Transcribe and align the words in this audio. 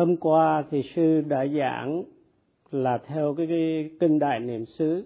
hôm 0.00 0.16
qua 0.16 0.64
thì 0.70 0.82
sư 0.94 1.20
đã 1.28 1.46
giảng 1.46 2.02
là 2.70 2.98
theo 2.98 3.34
cái, 3.34 3.46
cái 3.46 3.90
kinh 4.00 4.18
đại 4.18 4.40
niệm 4.40 4.66
xứ. 4.66 5.04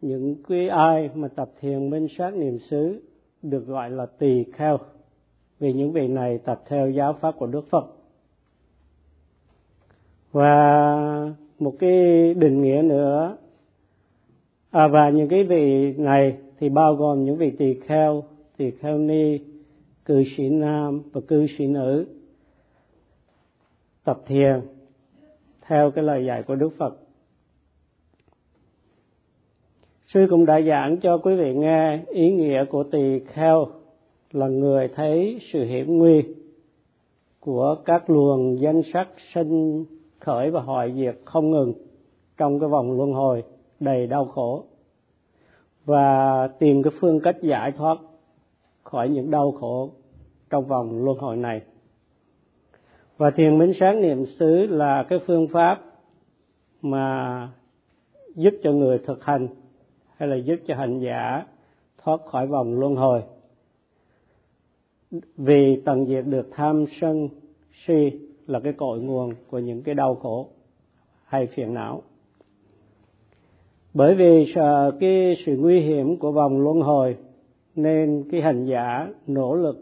Những 0.00 0.36
cái 0.48 0.68
ai 0.68 1.10
mà 1.14 1.28
tập 1.28 1.50
thiền 1.60 1.90
minh 1.90 2.06
sát 2.18 2.34
niệm 2.34 2.58
xứ 2.58 3.02
được 3.42 3.66
gọi 3.66 3.90
là 3.90 4.06
tỳ 4.06 4.44
kheo. 4.52 4.78
Vì 5.60 5.72
những 5.72 5.92
vị 5.92 6.08
này 6.08 6.38
tập 6.38 6.62
theo 6.68 6.90
giáo 6.90 7.12
pháp 7.12 7.34
của 7.38 7.46
Đức 7.46 7.70
Phật. 7.70 7.86
Và 10.32 11.32
một 11.58 11.74
cái 11.78 12.34
định 12.34 12.62
nghĩa 12.62 12.82
nữa. 12.84 13.36
À, 14.70 14.88
và 14.88 15.10
những 15.10 15.28
cái 15.28 15.44
vị 15.44 15.92
này 15.96 16.36
thì 16.58 16.68
bao 16.68 16.94
gồm 16.94 17.24
những 17.24 17.36
vị 17.36 17.50
tỳ 17.50 17.74
kheo 17.74 18.22
tỳ 18.56 18.70
kheo 18.70 18.98
ni 18.98 19.38
cư 20.04 20.24
sĩ 20.36 20.48
nam 20.48 21.02
và 21.12 21.20
cư 21.28 21.46
sĩ 21.58 21.66
nữ 21.66 22.06
tập 24.04 24.20
thiền 24.26 24.60
theo 25.66 25.90
cái 25.90 26.04
lời 26.04 26.24
dạy 26.26 26.42
của 26.42 26.54
Đức 26.54 26.70
Phật. 26.78 26.96
Sư 30.06 30.26
cũng 30.30 30.46
đã 30.46 30.60
giảng 30.60 30.96
cho 31.00 31.18
quý 31.18 31.34
vị 31.34 31.54
nghe 31.54 32.04
ý 32.08 32.32
nghĩa 32.32 32.64
của 32.64 32.84
tỳ 32.84 33.18
kheo 33.26 33.66
là 34.32 34.48
người 34.48 34.88
thấy 34.88 35.40
sự 35.52 35.64
hiểm 35.64 35.98
nguy 35.98 36.24
của 37.40 37.76
các 37.84 38.10
luồng 38.10 38.60
danh 38.60 38.82
sắc 38.92 39.08
sinh 39.34 39.84
khởi 40.20 40.50
và 40.50 40.60
hoại 40.60 40.92
diệt 40.96 41.16
không 41.24 41.50
ngừng 41.50 41.72
trong 42.36 42.60
cái 42.60 42.68
vòng 42.68 42.96
luân 42.96 43.12
hồi 43.12 43.42
đầy 43.80 44.06
đau 44.06 44.24
khổ 44.24 44.64
và 45.84 46.48
tìm 46.58 46.82
cái 46.82 46.92
phương 47.00 47.20
cách 47.20 47.36
giải 47.42 47.72
thoát 47.72 47.98
khỏi 48.82 49.08
những 49.08 49.30
đau 49.30 49.52
khổ 49.52 49.90
trong 50.50 50.64
vòng 50.64 51.04
luân 51.04 51.18
hồi 51.18 51.36
này 51.36 51.62
và 53.16 53.30
thiền 53.30 53.58
minh 53.58 53.72
sáng 53.80 54.02
niệm 54.02 54.26
xứ 54.26 54.66
là 54.66 55.06
cái 55.08 55.18
phương 55.26 55.48
pháp 55.48 55.80
mà 56.82 57.48
giúp 58.34 58.54
cho 58.62 58.72
người 58.72 58.98
thực 58.98 59.24
hành 59.24 59.48
hay 60.16 60.28
là 60.28 60.36
giúp 60.36 60.56
cho 60.66 60.74
hành 60.74 60.98
giả 60.98 61.46
thoát 62.02 62.20
khỏi 62.26 62.46
vòng 62.46 62.80
luân 62.80 62.96
hồi. 62.96 63.22
Vì 65.36 65.80
tận 65.84 66.06
diệt 66.06 66.24
được 66.26 66.48
tham 66.52 66.84
sân 67.00 67.28
si 67.86 68.10
là 68.46 68.60
cái 68.60 68.72
cội 68.72 69.00
nguồn 69.00 69.34
của 69.50 69.58
những 69.58 69.82
cái 69.82 69.94
đau 69.94 70.14
khổ 70.14 70.48
hay 71.24 71.46
phiền 71.46 71.74
não. 71.74 72.02
Bởi 73.94 74.14
vì 74.14 74.52
sợ 74.54 74.90
cái 75.00 75.34
sự 75.46 75.56
nguy 75.56 75.80
hiểm 75.80 76.16
của 76.16 76.32
vòng 76.32 76.60
luân 76.60 76.80
hồi, 76.80 77.16
nên 77.74 78.24
cái 78.30 78.40
hành 78.40 78.66
giả 78.66 79.08
nỗ 79.26 79.54
lực 79.54 79.76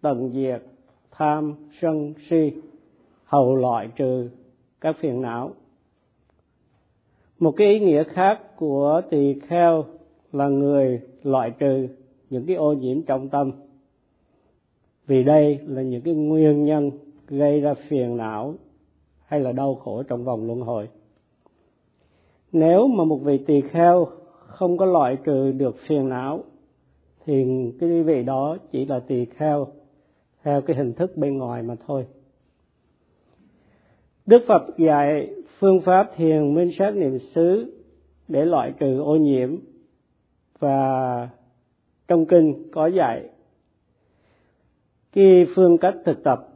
tận 0.00 0.30
diệt 0.34 0.62
tham 1.10 1.54
sân 1.80 2.14
si 2.30 2.52
hầu 3.28 3.56
loại 3.56 3.88
trừ 3.96 4.30
các 4.80 4.96
phiền 5.00 5.22
não. 5.22 5.50
Một 7.38 7.52
cái 7.56 7.68
ý 7.68 7.80
nghĩa 7.80 8.04
khác 8.04 8.56
của 8.56 9.02
tỳ 9.10 9.34
kheo 9.48 9.84
là 10.32 10.48
người 10.48 11.00
loại 11.22 11.50
trừ 11.50 11.88
những 12.30 12.46
cái 12.46 12.56
ô 12.56 12.72
nhiễm 12.72 13.02
trong 13.02 13.28
tâm. 13.28 13.50
Vì 15.06 15.22
đây 15.22 15.58
là 15.66 15.82
những 15.82 16.02
cái 16.02 16.14
nguyên 16.14 16.64
nhân 16.64 16.90
gây 17.28 17.60
ra 17.60 17.74
phiền 17.74 18.16
não 18.16 18.54
hay 19.24 19.40
là 19.40 19.52
đau 19.52 19.74
khổ 19.74 20.02
trong 20.02 20.24
vòng 20.24 20.46
luân 20.46 20.60
hồi. 20.60 20.88
Nếu 22.52 22.86
mà 22.86 23.04
một 23.04 23.18
vị 23.18 23.38
tỳ 23.38 23.60
kheo 23.60 24.06
không 24.46 24.76
có 24.76 24.86
loại 24.86 25.16
trừ 25.24 25.52
được 25.52 25.76
phiền 25.86 26.08
não, 26.08 26.44
thì 27.24 27.44
cái 27.80 28.02
vị 28.02 28.22
đó 28.22 28.56
chỉ 28.72 28.84
là 28.84 29.00
tỳ 29.00 29.24
kheo 29.24 29.66
theo 30.42 30.60
cái 30.60 30.76
hình 30.76 30.92
thức 30.92 31.16
bên 31.16 31.38
ngoài 31.38 31.62
mà 31.62 31.74
thôi. 31.86 32.06
Đức 34.28 34.44
Phật 34.46 34.78
dạy 34.78 35.30
phương 35.58 35.80
pháp 35.80 36.10
thiền 36.16 36.54
minh 36.54 36.70
sát 36.78 36.96
niệm 36.96 37.18
xứ 37.18 37.72
để 38.28 38.44
loại 38.44 38.72
trừ 38.78 39.00
ô 39.00 39.16
nhiễm 39.16 39.56
và 40.58 41.28
trong 42.08 42.26
kinh 42.26 42.70
có 42.72 42.86
dạy. 42.86 43.24
Cái 45.12 45.46
phương 45.54 45.78
cách 45.78 45.94
thực 46.04 46.24
tập 46.24 46.48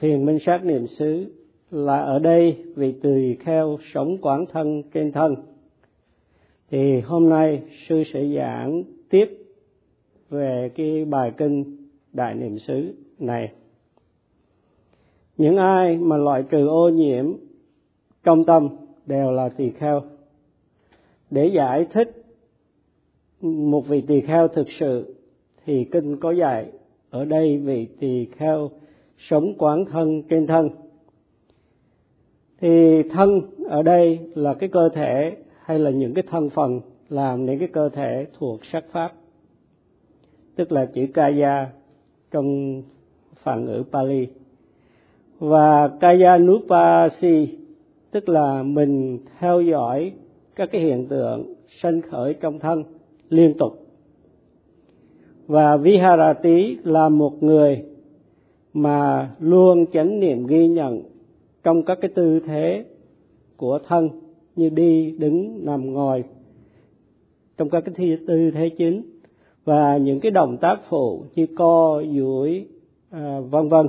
thiền 0.00 0.24
minh 0.24 0.38
sát 0.46 0.64
niệm 0.64 0.86
xứ 0.86 1.26
là 1.70 1.98
ở 1.98 2.18
đây 2.18 2.64
vì 2.76 2.92
tùy 2.92 3.36
theo 3.44 3.78
sống 3.94 4.18
quán 4.22 4.44
thân 4.52 4.82
trên 4.94 5.12
thân. 5.12 5.34
Thì 6.70 7.00
hôm 7.00 7.28
nay 7.28 7.62
sư 7.88 8.02
sẽ 8.12 8.24
giảng 8.36 8.82
tiếp 9.10 9.38
về 10.30 10.70
cái 10.74 11.04
bài 11.04 11.32
kinh 11.36 11.76
đại 12.12 12.34
niệm 12.34 12.58
xứ 12.58 12.94
này 13.18 13.52
những 15.36 15.56
ai 15.56 15.98
mà 15.98 16.16
loại 16.16 16.42
trừ 16.42 16.66
ô 16.66 16.88
nhiễm 16.88 17.32
trong 18.24 18.44
tâm 18.44 18.68
đều 19.06 19.32
là 19.32 19.48
tỳ 19.48 19.70
kheo. 19.70 20.02
Để 21.30 21.46
giải 21.46 21.86
thích 21.92 22.24
một 23.40 23.88
vị 23.88 24.00
tỳ 24.00 24.20
kheo 24.20 24.48
thực 24.48 24.66
sự, 24.80 25.14
thì 25.64 25.84
kinh 25.84 26.16
có 26.16 26.30
dạy, 26.30 26.72
ở 27.10 27.24
đây 27.24 27.58
vị 27.58 27.86
tỳ 28.00 28.24
kheo 28.24 28.70
sống 29.18 29.54
quán 29.58 29.84
thân 29.84 30.22
trên 30.22 30.46
thân. 30.46 30.70
Thì 32.60 33.02
thân 33.02 33.40
ở 33.68 33.82
đây 33.82 34.18
là 34.34 34.54
cái 34.54 34.68
cơ 34.68 34.88
thể 34.88 35.36
hay 35.64 35.78
là 35.78 35.90
những 35.90 36.14
cái 36.14 36.24
thân 36.30 36.50
phần 36.50 36.80
làm 37.08 37.46
nên 37.46 37.58
cái 37.58 37.68
cơ 37.68 37.88
thể 37.88 38.26
thuộc 38.38 38.64
sắc 38.64 38.84
pháp? 38.92 39.12
Tức 40.54 40.72
là 40.72 40.86
chữ 40.86 41.06
kaya 41.14 41.70
trong 42.30 42.82
phản 43.36 43.64
ngữ 43.64 43.82
Pali 43.92 44.26
và 45.42 45.88
kaya 45.88 46.38
nupasi 46.38 47.58
tức 48.10 48.28
là 48.28 48.62
mình 48.62 49.18
theo 49.38 49.60
dõi 49.60 50.12
các 50.56 50.68
cái 50.72 50.80
hiện 50.80 51.06
tượng 51.06 51.54
sanh 51.82 52.00
khởi 52.02 52.34
trong 52.34 52.58
thân 52.58 52.84
liên 53.28 53.54
tục. 53.58 53.86
Và 55.46 55.76
viharati 55.76 56.76
là 56.84 57.08
một 57.08 57.42
người 57.42 57.84
mà 58.72 59.30
luôn 59.40 59.86
chánh 59.92 60.20
niệm 60.20 60.46
ghi 60.46 60.68
nhận 60.68 61.02
trong 61.62 61.82
các 61.82 61.98
cái 62.00 62.10
tư 62.14 62.40
thế 62.40 62.84
của 63.56 63.78
thân 63.88 64.08
như 64.56 64.68
đi 64.68 65.10
đứng 65.18 65.64
nằm 65.64 65.92
ngồi 65.92 66.24
trong 67.56 67.70
các 67.70 67.84
cái 67.84 68.16
tư 68.26 68.50
thế 68.54 68.68
chính. 68.68 69.02
Và 69.64 69.96
những 69.96 70.20
cái 70.20 70.30
động 70.30 70.56
tác 70.56 70.80
phụ 70.88 71.24
như 71.34 71.46
co 71.56 72.02
duỗi 72.16 72.66
à, 73.10 73.40
vân 73.50 73.68
vân 73.68 73.88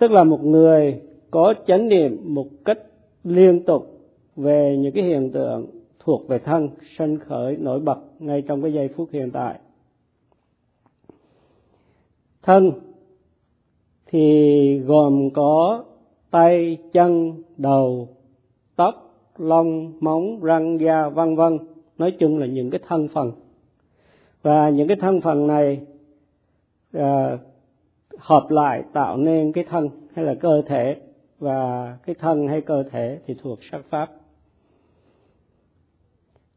tức 0.00 0.10
là 0.10 0.24
một 0.24 0.44
người 0.44 1.00
có 1.30 1.54
chánh 1.66 1.88
niệm 1.88 2.34
một 2.34 2.46
cách 2.64 2.78
liên 3.24 3.64
tục 3.64 4.00
về 4.36 4.76
những 4.76 4.92
cái 4.92 5.04
hiện 5.04 5.30
tượng 5.30 5.66
thuộc 5.98 6.28
về 6.28 6.38
thân 6.38 6.68
sân 6.98 7.18
khởi 7.18 7.56
nổi 7.56 7.80
bật 7.80 7.98
ngay 8.18 8.42
trong 8.42 8.62
cái 8.62 8.72
giây 8.72 8.88
phút 8.88 9.08
hiện 9.12 9.30
tại. 9.30 9.58
Thân 12.42 12.72
thì 14.06 14.78
gồm 14.78 15.30
có 15.30 15.84
tay 16.30 16.78
chân 16.92 17.42
đầu 17.56 18.08
tóc 18.76 19.14
lông 19.38 19.92
móng 20.00 20.40
răng 20.42 20.80
da 20.80 21.08
vân 21.08 21.36
vân. 21.36 21.58
Nói 21.98 22.12
chung 22.18 22.38
là 22.38 22.46
những 22.46 22.70
cái 22.70 22.80
thân 22.88 23.08
phần 23.08 23.32
và 24.42 24.70
những 24.70 24.88
cái 24.88 24.96
thân 25.00 25.20
phần 25.20 25.46
này 25.46 25.80
à, 26.92 27.38
hợp 28.20 28.46
lại 28.50 28.84
tạo 28.92 29.16
nên 29.16 29.52
cái 29.52 29.64
thân 29.64 29.88
hay 30.14 30.24
là 30.24 30.34
cơ 30.34 30.62
thể, 30.66 30.96
và 31.38 31.96
cái 32.06 32.14
thân 32.18 32.48
hay 32.48 32.60
cơ 32.60 32.82
thể 32.82 33.18
thì 33.26 33.34
thuộc 33.42 33.58
sắc 33.70 33.84
pháp. 33.88 34.10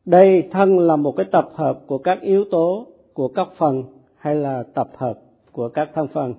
Đây, 0.06 0.48
thân 0.52 0.80
là 0.80 0.96
một 0.96 1.12
cái 1.18 1.26
tập 1.32 1.50
hợp 1.54 1.80
của 1.88 1.98
các 1.98 2.22
yếu 2.22 2.46
tố 2.52 2.88
của 3.14 3.28
các 3.28 3.48
phần 3.58 3.84
hay 4.18 4.36
là 4.36 4.64
tập 4.64 4.90
hợp 4.98 5.20
của 5.52 5.70
các 5.70 5.90
thân 5.94 6.08
phần. 6.08 6.34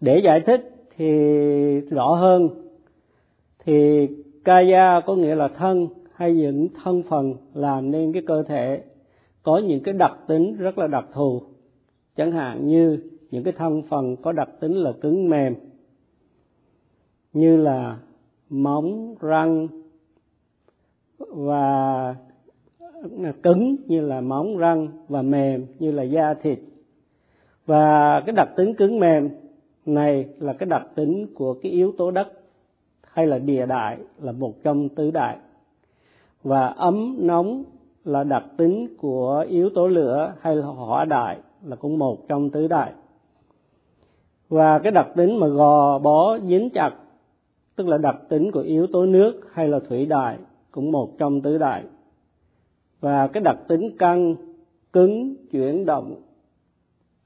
Để 0.00 0.20
giải 0.24 0.40
thích 0.46 0.86
thì 0.96 1.06
rõ 1.80 2.14
hơn, 2.14 2.48
thì 3.64 4.08
kaya 4.44 5.00
có 5.06 5.14
nghĩa 5.14 5.34
là 5.34 5.48
thân 5.48 5.88
hay 6.14 6.34
những 6.34 6.68
thân 6.84 7.02
phần 7.02 7.34
làm 7.54 7.90
nên 7.90 8.12
cái 8.12 8.22
cơ 8.26 8.42
thể 8.42 8.82
có 9.42 9.58
những 9.58 9.82
cái 9.82 9.94
đặc 9.94 10.12
tính 10.26 10.56
rất 10.56 10.78
là 10.78 10.86
đặc 10.86 11.04
thù 11.14 11.42
chẳng 12.16 12.32
hạn 12.32 12.66
như 12.66 12.98
những 13.30 13.44
cái 13.44 13.52
thân 13.52 13.82
phần 13.82 14.16
có 14.16 14.32
đặc 14.32 14.48
tính 14.60 14.72
là 14.72 14.92
cứng 15.00 15.28
mềm, 15.28 15.54
như 17.32 17.56
là 17.56 17.98
móng, 18.48 19.14
răng 19.20 19.68
và 21.18 22.14
cứng 23.42 23.76
như 23.86 24.00
là 24.00 24.20
móng, 24.20 24.56
răng 24.56 24.88
và 25.08 25.22
mềm 25.22 25.66
như 25.78 25.92
là 25.92 26.02
da 26.02 26.34
thịt. 26.34 26.58
Và 27.66 28.20
cái 28.26 28.34
đặc 28.36 28.48
tính 28.56 28.74
cứng 28.74 29.00
mềm 29.00 29.28
này 29.86 30.28
là 30.38 30.52
cái 30.52 30.66
đặc 30.66 30.86
tính 30.94 31.26
của 31.34 31.54
cái 31.54 31.72
yếu 31.72 31.92
tố 31.98 32.10
đất 32.10 32.32
hay 33.02 33.26
là 33.26 33.38
địa 33.38 33.66
đại, 33.66 33.98
là 34.22 34.32
một 34.32 34.62
trong 34.62 34.88
tứ 34.88 35.10
đại. 35.10 35.38
Và 36.42 36.66
ấm, 36.66 37.16
nóng 37.20 37.64
là 38.04 38.24
đặc 38.24 38.44
tính 38.56 38.96
của 38.98 39.46
yếu 39.48 39.70
tố 39.70 39.86
lửa 39.86 40.34
hay 40.40 40.56
là 40.56 40.66
hỏa 40.66 41.04
đại 41.04 41.38
là 41.64 41.76
cũng 41.76 41.98
một 41.98 42.28
trong 42.28 42.50
tứ 42.50 42.68
đại. 42.68 42.92
Và 44.48 44.78
cái 44.78 44.92
đặc 44.92 45.06
tính 45.16 45.40
mà 45.40 45.46
gò 45.46 45.98
bó 45.98 46.38
dính 46.38 46.70
chặt 46.70 46.90
tức 47.76 47.88
là 47.88 47.98
đặc 47.98 48.16
tính 48.28 48.50
của 48.50 48.60
yếu 48.60 48.86
tố 48.86 49.06
nước 49.06 49.40
hay 49.52 49.68
là 49.68 49.78
thủy 49.88 50.06
đại 50.06 50.38
cũng 50.70 50.92
một 50.92 51.18
trong 51.18 51.40
tứ 51.40 51.58
đại. 51.58 51.84
Và 53.00 53.26
cái 53.26 53.42
đặc 53.42 53.56
tính 53.68 53.96
căng 53.98 54.34
cứng 54.92 55.34
chuyển 55.50 55.86
động 55.86 56.14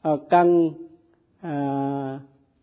à, 0.02 0.10
căng 0.30 0.70
à, 1.40 2.20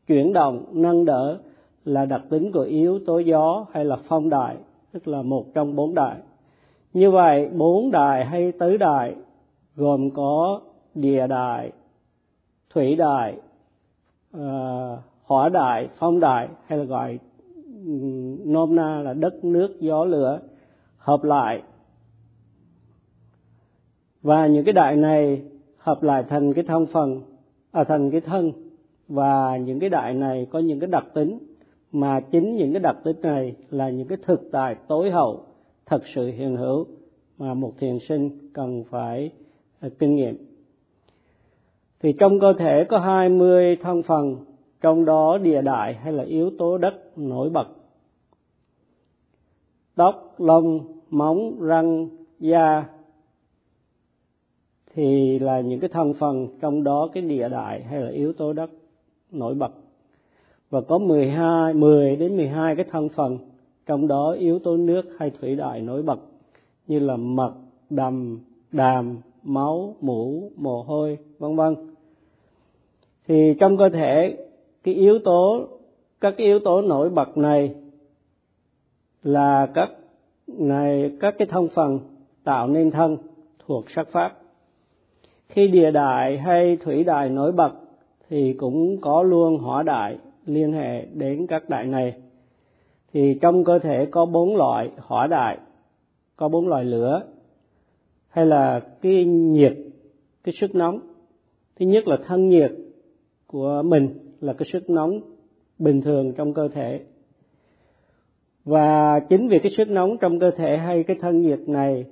chuyển 0.08 0.34
động 0.34 0.66
nâng 0.72 1.06
đỡ 1.06 1.38
là 1.86 2.06
đặc 2.06 2.22
tính 2.30 2.52
của 2.52 2.62
yếu 2.62 3.00
tố 3.06 3.20
gió 3.20 3.66
hay 3.72 3.86
là 3.86 3.98
phong 4.08 4.30
đại 4.30 4.58
tức 4.92 5.08
là 5.08 5.22
một 5.22 5.46
trong 5.54 5.76
bốn 5.76 5.96
đại. 5.96 6.18
Như 6.94 7.12
vậy 7.12 7.50
bốn 7.58 7.92
đại 7.92 8.26
hay 8.26 8.52
tứ 8.52 8.78
đại 8.78 9.16
gồm 9.76 10.10
có 10.10 10.62
địa 10.96 11.28
đại 11.28 11.72
thủy 12.70 12.96
đại 12.96 13.38
uh, 14.38 15.00
hỏa 15.24 15.50
đại 15.50 15.90
phong 15.98 16.20
đại 16.20 16.50
hay 16.66 16.80
là 16.80 16.86
gọi 16.86 17.20
nôm 18.46 18.76
na 18.76 19.02
là 19.02 19.14
đất 19.14 19.46
nước 19.46 19.78
gió 19.80 20.06
lửa 20.06 20.40
hợp 20.98 21.24
lại. 21.24 21.62
Và 24.22 24.48
những 24.48 24.66
cái 24.66 24.74
đại 24.74 24.96
này 24.96 25.42
hợp 25.78 26.04
lại 26.04 26.24
thành 26.30 26.54
cái 26.54 26.64
thân 26.64 26.86
phần 26.86 27.22
à 27.72 27.84
thành 27.84 28.12
cái 28.12 28.22
thân. 28.22 28.52
Và 29.08 29.58
những 29.58 29.80
cái 29.80 29.90
đại 29.90 30.14
này 30.14 30.48
có 30.52 30.60
những 30.60 30.80
cái 30.80 30.88
đặc 30.88 31.06
tính 31.14 31.40
mà 31.92 32.20
chính 32.20 32.56
những 32.56 32.74
cái 32.74 32.80
đặc 32.80 32.98
tính 33.04 33.22
này 33.22 33.56
là 33.70 33.90
những 33.90 34.08
cái 34.08 34.18
thực 34.26 34.50
tại 34.52 34.76
tối 34.88 35.12
hậu 35.12 35.44
thật 35.86 36.02
sự 36.16 36.28
hiện 36.28 36.56
hữu 36.56 36.86
mà 37.38 37.54
một 37.54 37.74
thiền 37.80 37.98
sinh 38.10 38.50
cần 38.54 38.84
phải 38.90 39.32
ờ, 39.80 39.90
kinh 40.00 40.16
nghiệm 40.16 40.55
thì 42.06 42.14
trong 42.14 42.40
cơ 42.40 42.54
thể 42.54 42.84
có 42.84 43.00
20 43.00 43.76
thân 43.76 44.04
phần 44.04 44.36
trong 44.82 45.06
đó 45.06 45.38
địa 45.38 45.62
đại 45.62 45.94
hay 45.94 46.14
là 46.14 46.24
yếu 46.24 46.52
tố 46.58 46.78
đất 46.78 47.18
nổi 47.18 47.50
bật 47.50 47.68
tóc 49.96 50.36
lông 50.38 50.80
móng 51.10 51.62
răng 51.62 52.08
da 52.40 52.86
thì 54.94 55.40
là 55.40 55.60
những 55.60 55.80
cái 55.80 55.90
thành 55.94 56.14
phần 56.14 56.48
trong 56.62 56.84
đó 56.84 57.10
cái 57.14 57.24
địa 57.24 57.50
đại 57.50 57.84
hay 57.84 58.02
là 58.02 58.10
yếu 58.10 58.34
tố 58.34 58.54
đất 58.54 58.70
nổi 59.32 59.56
bật 59.56 59.72
và 60.70 60.82
có 60.82 60.98
12 60.98 61.74
10 61.74 62.16
đến 62.16 62.38
12 62.38 62.76
cái 62.76 62.86
thành 62.92 63.10
phần 63.10 63.38
trong 63.86 64.08
đó 64.08 64.32
yếu 64.32 64.60
tố 64.60 64.78
nước 64.78 65.06
hay 65.20 65.32
thủy 65.40 65.56
đại 65.56 65.82
nổi 65.82 66.02
bật 66.02 66.20
như 66.88 67.00
là 67.00 67.16
mật, 67.16 67.54
đầm, 67.90 68.40
đàm, 68.72 69.18
máu, 69.44 69.96
mũ, 70.02 70.52
mồ 70.56 70.84
hôi, 70.84 71.18
vân 71.40 71.56
vân. 71.56 71.95
Thì 73.28 73.54
trong 73.60 73.78
cơ 73.78 73.90
thể, 73.90 74.38
cái 74.84 74.94
yếu 74.94 75.20
tố, 75.20 75.68
các 76.22 76.34
cái 76.38 76.48
yếu 76.48 76.60
tố 76.60 76.82
nổi 76.82 77.10
bật 77.10 77.38
này 77.38 77.76
là 79.24 79.68
các, 79.74 79.90
này, 80.48 81.12
các 81.20 81.36
cái 81.38 81.48
thông 81.52 81.68
phần 81.68 82.00
tạo 82.44 82.68
nên 82.68 82.92
thân 82.92 83.18
thuộc 83.60 83.86
sắc 83.96 84.08
pháp. 84.12 84.38
Khi 85.48 85.68
địa 85.68 85.92
đại 85.92 86.38
hay 86.38 86.78
thủy 86.78 87.04
đại 87.04 87.30
nổi 87.30 87.52
bật 87.52 87.72
thì 88.30 88.54
cũng 88.54 89.02
có 89.02 89.24
luôn 89.24 89.58
hỏa 89.58 89.84
đại 89.84 90.18
liên 90.46 90.74
hệ 90.74 91.06
đến 91.06 91.48
các 91.48 91.70
đại 91.70 91.86
này. 91.86 92.14
Thì 93.14 93.38
trong 93.42 93.64
cơ 93.64 93.80
thể 93.80 94.06
có 94.12 94.26
bốn 94.26 94.58
loại 94.58 94.90
hỏa 94.98 95.28
đại, 95.28 95.58
có 96.36 96.48
bốn 96.48 96.68
loại 96.68 96.86
lửa, 96.86 97.24
hay 98.30 98.46
là 98.46 98.80
cái 99.02 99.26
nhiệt, 99.26 99.78
cái 100.44 100.56
sức 100.60 100.76
nóng. 100.76 101.00
Thứ 101.80 101.86
nhất 101.86 102.08
là 102.08 102.18
thân 102.28 102.50
nhiệt 102.50 102.72
của 103.56 103.82
mình 103.86 104.10
là 104.42 104.54
cái 104.54 104.68
sức 104.74 104.90
nóng 104.90 105.22
bình 105.80 106.02
thường 106.02 106.34
trong 106.38 106.54
cơ 106.54 106.68
thể. 106.68 107.00
Và 108.66 109.20
chính 109.20 109.48
vì 109.48 109.60
cái 109.60 109.72
sức 109.78 109.90
nóng 109.90 110.18
trong 110.18 110.40
cơ 110.40 110.52
thể 110.58 110.78
hay 110.78 111.04
cái 111.04 111.18
thân 111.22 111.42
nhiệt 111.42 111.60
này 111.68 112.06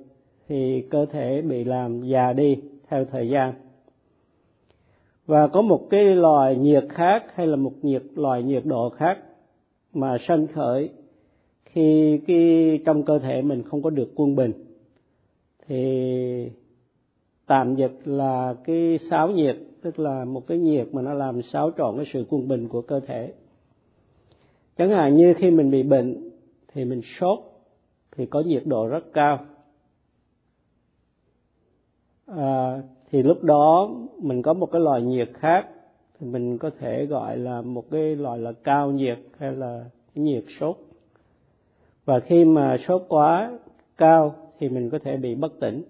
thì 0.48 0.82
cơ 0.90 1.06
thể 1.06 1.42
bị 1.42 1.64
làm 1.64 2.02
già 2.02 2.32
đi 2.32 2.56
theo 2.88 3.04
thời 3.04 3.28
gian. 3.28 3.54
Và 5.26 5.48
có 5.48 5.62
một 5.62 5.86
cái 5.90 6.04
loài 6.04 6.56
nhiệt 6.56 6.84
khác 6.88 7.24
hay 7.34 7.46
là 7.46 7.56
một 7.56 7.72
nhiệt, 7.82 8.02
loài 8.14 8.42
nhiệt 8.42 8.62
độ 8.64 8.90
khác 8.90 9.18
mà 9.94 10.16
sanh 10.28 10.46
khởi 10.46 10.90
khi 11.64 12.18
cái, 12.26 12.78
trong 12.84 13.02
cơ 13.02 13.18
thể 13.18 13.42
mình 13.42 13.62
không 13.62 13.82
có 13.82 13.90
được 13.90 14.12
quân 14.14 14.36
bình, 14.36 14.52
thì 15.68 16.50
tạm 17.46 17.74
dịch 17.74 17.98
là 18.04 18.54
cái 18.64 18.98
sáo 19.10 19.28
nhiệt 19.28 19.56
tức 19.84 19.98
là 19.98 20.24
một 20.24 20.46
cái 20.46 20.58
nhiệt 20.58 20.88
mà 20.92 21.02
nó 21.02 21.14
làm 21.14 21.42
xáo 21.42 21.70
trộn 21.76 21.96
cái 21.96 22.06
sự 22.12 22.24
quân 22.30 22.48
bình 22.48 22.68
của 22.68 22.82
cơ 22.82 23.00
thể. 23.00 23.32
Chẳng 24.78 24.90
hạn 24.90 25.16
như 25.16 25.34
khi 25.36 25.50
mình 25.50 25.70
bị 25.70 25.82
bệnh 25.82 26.30
thì 26.72 26.84
mình 26.84 27.00
sốt 27.20 27.38
thì 28.16 28.26
có 28.26 28.40
nhiệt 28.40 28.62
độ 28.66 28.86
rất 28.86 29.12
cao. 29.12 29.38
À, 32.26 32.82
thì 33.10 33.22
lúc 33.22 33.42
đó 33.42 33.90
mình 34.22 34.42
có 34.42 34.52
một 34.52 34.66
cái 34.72 34.80
loại 34.80 35.02
nhiệt 35.02 35.28
khác 35.34 35.68
thì 36.18 36.26
mình 36.26 36.58
có 36.58 36.70
thể 36.78 37.06
gọi 37.06 37.36
là 37.36 37.62
một 37.62 37.84
cái 37.90 38.16
loại 38.16 38.38
là 38.38 38.52
cao 38.52 38.90
nhiệt 38.90 39.18
hay 39.38 39.52
là 39.52 39.84
nhiệt 40.14 40.44
sốt. 40.60 40.76
Và 42.04 42.20
khi 42.20 42.44
mà 42.44 42.76
sốt 42.88 43.02
quá 43.08 43.58
cao 43.96 44.34
thì 44.58 44.68
mình 44.68 44.90
có 44.90 44.98
thể 44.98 45.16
bị 45.16 45.34
bất 45.34 45.60
tỉnh 45.60 45.82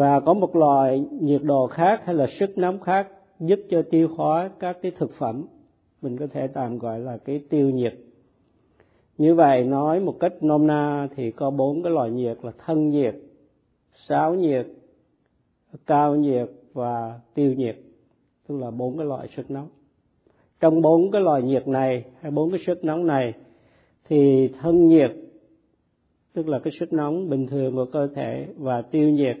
và 0.00 0.20
có 0.20 0.34
một 0.34 0.56
loại 0.56 1.04
nhiệt 1.20 1.40
độ 1.44 1.66
khác 1.66 2.00
hay 2.04 2.14
là 2.14 2.26
sức 2.40 2.58
nóng 2.58 2.80
khác 2.80 3.08
giúp 3.40 3.58
cho 3.70 3.82
tiêu 3.90 4.08
hóa 4.16 4.50
các 4.58 4.76
cái 4.82 4.92
thực 4.98 5.10
phẩm, 5.18 5.46
mình 6.02 6.16
có 6.16 6.26
thể 6.26 6.46
tạm 6.46 6.78
gọi 6.78 7.00
là 7.00 7.16
cái 7.16 7.40
tiêu 7.50 7.70
nhiệt. 7.70 7.94
Như 9.18 9.34
vậy, 9.34 9.64
nói 9.64 10.00
một 10.00 10.14
cách 10.20 10.32
nôm 10.42 10.66
na 10.66 11.08
thì 11.16 11.30
có 11.30 11.50
bốn 11.50 11.82
cái 11.82 11.92
loại 11.92 12.10
nhiệt 12.10 12.38
là 12.42 12.52
thân 12.66 12.88
nhiệt, 12.88 13.14
sáo 14.08 14.34
nhiệt, 14.34 14.66
cao 15.86 16.14
nhiệt 16.16 16.48
và 16.72 17.20
tiêu 17.34 17.52
nhiệt, 17.52 17.76
tức 18.48 18.58
là 18.58 18.70
bốn 18.70 18.96
cái 18.96 19.06
loại 19.06 19.28
sức 19.36 19.50
nóng. 19.50 19.68
Trong 20.60 20.82
bốn 20.82 21.10
cái 21.10 21.22
loại 21.22 21.42
nhiệt 21.42 21.68
này 21.68 22.04
hay 22.20 22.30
bốn 22.30 22.50
cái 22.50 22.60
sức 22.66 22.84
nóng 22.84 23.06
này 23.06 23.32
thì 24.08 24.48
thân 24.48 24.86
nhiệt, 24.86 25.10
tức 26.32 26.48
là 26.48 26.58
cái 26.58 26.72
sức 26.80 26.92
nóng 26.92 27.28
bình 27.28 27.46
thường 27.46 27.74
của 27.74 27.86
cơ 27.92 28.08
thể 28.14 28.46
và 28.56 28.82
tiêu 28.82 29.10
nhiệt 29.10 29.36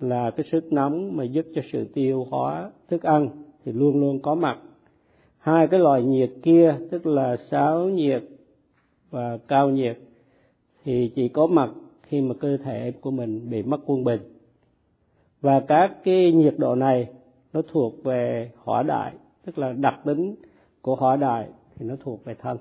là 0.00 0.30
cái 0.30 0.46
sức 0.52 0.72
nóng 0.72 1.16
mà 1.16 1.24
giúp 1.24 1.46
cho 1.54 1.62
sự 1.72 1.84
tiêu 1.94 2.26
hóa, 2.30 2.70
thức 2.88 3.02
ăn 3.02 3.28
thì 3.64 3.72
luôn 3.72 4.00
luôn 4.00 4.20
có 4.22 4.34
mặt. 4.34 4.58
Hai 5.38 5.66
cái 5.66 5.80
loại 5.80 6.02
nhiệt 6.02 6.30
kia, 6.42 6.74
tức 6.90 7.06
là 7.06 7.36
sáo 7.50 7.88
nhiệt 7.88 8.22
và 9.10 9.38
cao 9.48 9.70
nhiệt, 9.70 9.98
thì 10.84 11.12
chỉ 11.14 11.28
có 11.28 11.46
mặt 11.46 11.70
khi 12.02 12.20
mà 12.20 12.34
cơ 12.40 12.56
thể 12.56 12.92
của 13.00 13.10
mình 13.10 13.50
bị 13.50 13.62
mất 13.62 13.80
quân 13.86 14.04
bình. 14.04 14.20
Và 15.40 15.60
các 15.60 16.04
cái 16.04 16.32
nhiệt 16.32 16.54
độ 16.58 16.74
này, 16.74 17.08
nó 17.52 17.62
thuộc 17.62 18.04
về 18.04 18.50
hỏa 18.56 18.82
đại, 18.82 19.12
tức 19.44 19.58
là 19.58 19.72
đặc 19.72 20.00
tính 20.04 20.34
của 20.82 20.94
hỏa 20.94 21.16
đại 21.16 21.48
thì 21.76 21.86
nó 21.86 21.94
thuộc 22.04 22.24
về 22.24 22.34
thân. 22.34 22.58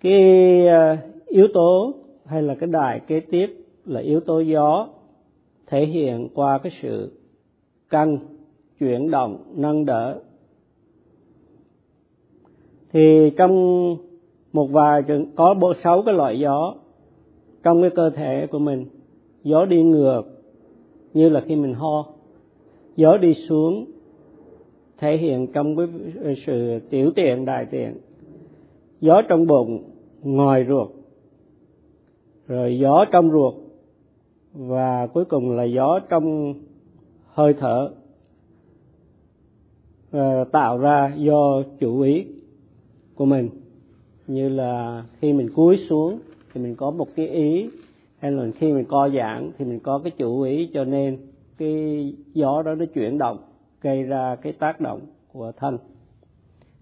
Cái 0.00 0.68
à, 0.68 0.98
yếu 1.26 1.48
tố 1.54 1.94
hay 2.26 2.42
là 2.42 2.54
cái 2.54 2.68
đại 2.68 3.00
kế 3.06 3.20
tiếp 3.20 3.63
là 3.86 4.00
yếu 4.00 4.20
tố 4.20 4.40
gió, 4.40 4.88
thể 5.66 5.86
hiện 5.86 6.28
qua 6.34 6.58
cái 6.58 6.72
sự 6.82 7.12
căng, 7.90 8.18
chuyển 8.78 9.10
động, 9.10 9.44
nâng 9.54 9.84
đỡ. 9.84 10.20
Thì 12.92 13.30
trong 13.36 13.96
một 14.52 14.66
vài 14.66 15.02
có 15.36 15.54
bộ 15.54 15.72
sáu 15.84 16.02
cái 16.02 16.14
loại 16.14 16.40
gió 16.40 16.74
trong 17.62 17.80
cái 17.80 17.90
cơ 17.90 18.10
thể 18.10 18.46
của 18.46 18.58
mình, 18.58 18.86
gió 19.42 19.64
đi 19.64 19.82
ngược, 19.82 20.22
như 21.14 21.28
là 21.28 21.40
khi 21.40 21.56
mình 21.56 21.74
ho, 21.74 22.06
gió 22.96 23.16
đi 23.16 23.34
xuống, 23.48 23.84
thể 24.98 25.16
hiện 25.16 25.46
trong 25.52 25.76
cái 25.76 25.86
sự 26.46 26.78
tiểu 26.90 27.10
tiện, 27.16 27.44
đại 27.44 27.66
tiện. 27.70 27.94
Gió 29.00 29.22
trong 29.28 29.46
bụng, 29.46 29.82
ngoài 30.22 30.64
ruột, 30.68 30.88
rồi 32.46 32.78
gió 32.78 33.04
trong 33.12 33.30
ruột 33.30 33.54
và 34.54 35.06
cuối 35.06 35.24
cùng 35.24 35.50
là 35.50 35.64
gió 35.64 36.00
trong 36.08 36.54
hơi 37.26 37.54
thở 37.54 37.90
uh, 40.16 40.52
tạo 40.52 40.78
ra 40.78 41.14
do 41.16 41.62
chủ 41.80 42.00
ý 42.00 42.26
của 43.14 43.24
mình. 43.24 43.48
Như 44.26 44.48
là 44.48 45.04
khi 45.20 45.32
mình 45.32 45.48
cúi 45.54 45.76
xuống 45.88 46.18
thì 46.52 46.60
mình 46.60 46.74
có 46.74 46.90
một 46.90 47.08
cái 47.16 47.28
ý 47.28 47.70
hay 48.18 48.32
là 48.32 48.46
khi 48.58 48.72
mình 48.72 48.84
co 48.84 49.08
giãn 49.08 49.50
thì 49.58 49.64
mình 49.64 49.80
có 49.80 50.00
cái 50.04 50.10
chủ 50.10 50.42
ý. 50.42 50.70
Cho 50.74 50.84
nên 50.84 51.18
cái 51.58 52.14
gió 52.34 52.62
đó 52.62 52.74
nó 52.74 52.84
chuyển 52.94 53.18
động 53.18 53.38
gây 53.80 54.02
ra 54.02 54.36
cái 54.42 54.52
tác 54.52 54.80
động 54.80 55.00
của 55.32 55.52
thân 55.56 55.78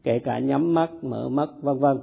kể 0.04 0.18
cả 0.18 0.38
nhắm 0.38 0.74
mắt 0.74 0.90
mở 1.02 1.28
mắt 1.28 1.48
vân 1.62 1.78
vân. 1.78 1.98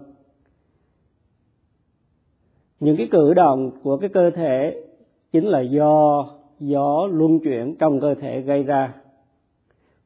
Những 2.80 2.98
cái 2.98 3.08
cử 3.12 3.34
động 3.34 3.72
của 3.84 3.98
cái 3.98 4.10
cơ 4.10 4.32
thể 4.32 4.84
chính 5.32 5.46
là 5.46 5.60
do 5.60 6.26
gió 6.60 7.08
luân 7.12 7.40
chuyển 7.40 7.76
trong 7.76 8.00
cơ 8.00 8.16
thể 8.16 8.42
gây 8.42 8.64
ra. 8.64 8.94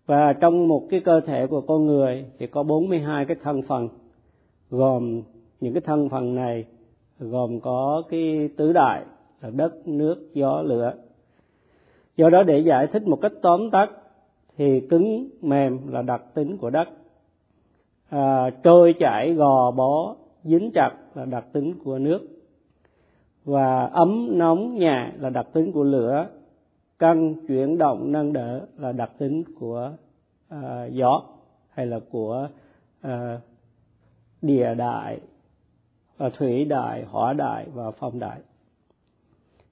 Và 0.06 0.34
trong 0.34 0.68
một 0.68 0.88
cái 0.90 1.00
cơ 1.00 1.22
thể 1.22 1.48
của 1.48 1.62
con 1.62 1.86
người 1.86 2.26
thì 2.40 2.48
có 2.48 2.64
42 2.64 3.26
cái 3.26 3.38
thân 3.44 3.62
phần 3.62 3.90
gồm 4.70 5.22
những 5.60 5.74
cái 5.74 5.82
thân 5.82 6.10
phần 6.10 6.36
này 6.36 6.66
gồm 7.20 7.60
có 7.60 8.04
cái 8.10 8.50
tứ 8.58 8.74
đại 8.74 9.04
là 9.42 9.50
đất 9.50 9.88
nước 9.88 10.30
gió 10.34 10.62
lửa. 10.62 10.94
Do 12.18 12.30
đó 12.30 12.44
để 12.44 12.60
giải 12.60 12.88
thích 12.88 13.08
một 13.08 13.20
cách 13.22 13.32
tóm 13.42 13.70
tắt 13.72 13.92
thì 14.58 14.80
cứng 14.90 15.30
mềm 15.42 15.80
là 15.88 16.02
đặc 16.02 16.22
tính 16.34 16.58
của 16.58 16.70
đất. 16.70 16.88
À, 18.10 18.50
trôi 18.64 18.94
chảy 19.00 19.34
gò 19.34 19.72
bó 19.72 20.16
dính 20.44 20.72
chặt 20.74 20.92
là 21.16 21.26
đặc 21.26 21.46
tính 21.54 21.74
của 21.84 21.98
nước 21.98 22.22
và 23.46 23.86
ấm 23.86 24.38
nóng 24.38 24.78
nhẹ 24.78 25.12
là 25.20 25.30
đặc 25.30 25.48
tính 25.54 25.72
của 25.72 25.84
lửa. 25.84 26.30
Căng 27.00 27.36
chuyển 27.48 27.78
động 27.78 28.12
nâng 28.12 28.34
đỡ 28.34 28.66
là 28.78 28.92
đặc 28.92 29.12
tính 29.18 29.44
của 29.60 29.92
uh, 30.56 30.62
gió 30.92 31.22
hay 31.70 31.86
là 31.86 32.00
của 32.12 32.50
uh, 33.08 33.12
địa 34.42 34.74
đại 34.78 35.20
và 36.18 36.30
thủy 36.30 36.66
đại 36.66 37.04
hỏa 37.04 37.34
đại 37.34 37.68
và 37.74 37.92
phong 37.92 38.20
đại. 38.20 38.40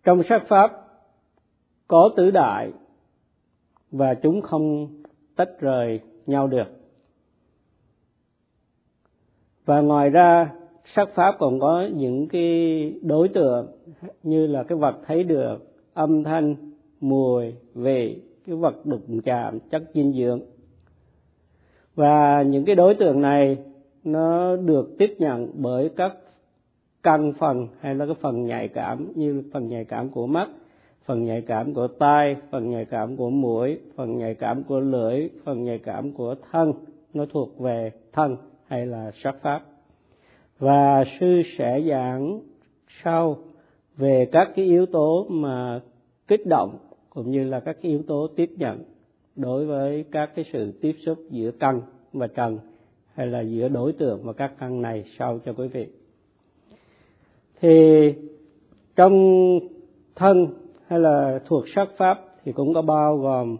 Trong 0.04 0.24
sách 0.30 0.44
pháp 0.48 0.72
có 1.88 2.10
tứ 2.18 2.32
đại 2.32 2.74
và 3.92 4.14
chúng 4.14 4.42
không 4.42 4.88
tách 5.36 5.60
rời 5.60 6.00
nhau 6.26 6.48
được. 6.48 6.68
Và 9.66 9.82
ngoài 9.82 10.10
ra 10.10 10.50
sắc 10.86 11.10
pháp 11.16 11.36
còn 11.40 11.60
có 11.60 11.88
những 11.94 12.28
cái 12.28 12.94
đối 13.02 13.28
tượng 13.28 13.68
như 14.24 14.48
là 14.48 14.64
cái 14.64 14.78
vật 14.78 14.96
thấy 15.06 15.24
được, 15.24 15.58
âm 15.94 16.24
thanh, 16.24 16.56
mùi, 17.02 17.54
vị, 17.74 18.22
cái 18.48 18.56
vật 18.56 18.86
đụng 18.86 19.22
chạm, 19.26 19.60
chất 19.60 19.84
dinh 19.94 20.14
dưỡng. 20.14 20.42
Và 21.96 22.42
những 22.42 22.66
cái 22.66 22.76
đối 22.76 22.96
tượng 22.96 23.22
này 23.22 23.58
nó 24.04 24.56
được 24.56 24.96
tiếp 24.98 25.16
nhận 25.20 25.52
bởi 25.54 25.90
các 25.96 26.14
căn 27.04 27.34
phần 27.40 27.68
hay 27.80 27.96
là 27.96 28.06
cái 28.06 28.16
phần 28.22 28.46
nhạy 28.46 28.68
cảm, 28.68 29.12
như 29.16 29.44
phần 29.54 29.68
nhạy 29.68 29.86
cảm 29.86 30.10
của 30.10 30.28
mắt, 30.28 30.50
phần 31.06 31.24
nhạy 31.24 31.42
cảm 31.42 31.74
của 31.74 31.88
tai, 31.88 32.36
phần 32.52 32.70
nhạy 32.70 32.86
cảm 32.86 33.18
của 33.18 33.30
mũi, 33.30 33.80
phần 33.96 34.18
nhạy 34.18 34.36
cảm 34.36 34.64
của 34.64 34.80
lưỡi, 34.80 35.30
phần 35.44 35.64
nhạy 35.64 35.78
cảm 35.78 36.12
của 36.12 36.36
thân. 36.52 36.74
Nó 37.14 37.26
thuộc 37.26 37.60
về 37.60 37.92
thân 38.14 38.38
hay 38.68 38.86
là 38.86 39.12
sắc 39.24 39.36
pháp 39.42 39.62
và 40.62 41.04
sư 41.20 41.42
sẽ 41.58 41.82
giảng 41.90 42.40
sau 43.04 43.38
về 43.98 44.30
các 44.32 44.52
cái 44.56 44.66
yếu 44.66 44.86
tố 44.86 45.26
mà 45.30 45.80
kích 46.28 46.46
động 46.46 46.78
cũng 47.10 47.32
như 47.32 47.44
là 47.44 47.60
các 47.60 47.78
cái 47.82 47.92
yếu 47.92 48.02
tố 48.08 48.28
tiếp 48.36 48.50
nhận 48.58 48.84
đối 49.36 49.66
với 49.66 50.06
các 50.12 50.32
cái 50.36 50.46
sự 50.54 50.72
tiếp 50.82 50.96
xúc 51.06 51.18
giữa 51.30 51.52
căn 51.52 51.82
và 52.14 52.28
trần 52.28 52.60
hay 53.14 53.28
là 53.28 53.42
giữa 53.42 53.68
đối 53.68 53.94
tượng 53.94 54.20
và 54.24 54.34
các 54.34 54.54
căn 54.60 54.82
này 54.82 55.04
sau 55.20 55.40
cho 55.46 55.54
quý 55.54 55.68
vị. 55.68 55.88
Thì 57.62 58.14
trong 58.96 59.14
thân 60.16 60.48
hay 60.88 61.00
là 61.00 61.40
thuộc 61.46 61.64
sắc 61.76 61.90
pháp 61.98 62.26
thì 62.44 62.52
cũng 62.52 62.74
có 62.74 62.82
bao 62.82 63.18
gồm 63.18 63.58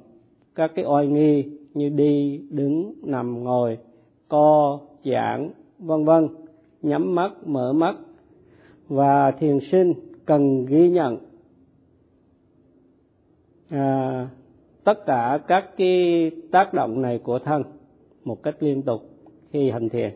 các 0.56 0.72
cái 0.76 0.86
oai 0.86 1.08
nghi 1.08 1.46
như 1.74 1.90
đi, 1.90 2.42
đứng, 2.50 2.94
nằm, 3.04 3.44
ngồi, 3.44 3.78
co, 4.28 4.80
giãn, 5.06 5.52
vân 5.80 6.06
vân 6.06 6.28
nhắm 6.82 7.16
mắt 7.16 7.32
mở 7.46 7.74
mắt. 7.74 7.96
Và 8.88 9.32
thiền 9.32 9.60
sinh 9.72 9.94
cần 10.26 10.66
ghi 10.66 10.90
nhận 10.90 11.18
à, 13.70 14.28
tất 14.84 15.06
cả 15.06 15.40
các 15.48 15.78
cái 15.78 16.32
tác 16.52 16.74
động 16.74 17.02
này 17.02 17.18
của 17.18 17.40
thân 17.40 17.64
một 18.24 18.44
cách 18.44 18.56
liên 18.60 18.82
tục 18.82 19.02
khi 19.52 19.70
hành 19.70 19.90
thiền. 19.90 20.12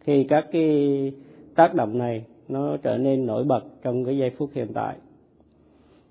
Khi 0.00 0.24
các 0.24 0.46
cái 0.52 1.12
tác 1.54 1.74
động 1.74 1.98
này 1.98 2.24
nó 2.48 2.76
trở 2.76 2.98
nên 2.98 3.26
nổi 3.26 3.44
bật 3.44 3.64
trong 3.82 4.04
cái 4.04 4.18
giây 4.18 4.30
phút 4.30 4.50
hiện 4.52 4.68
tại. 4.74 4.96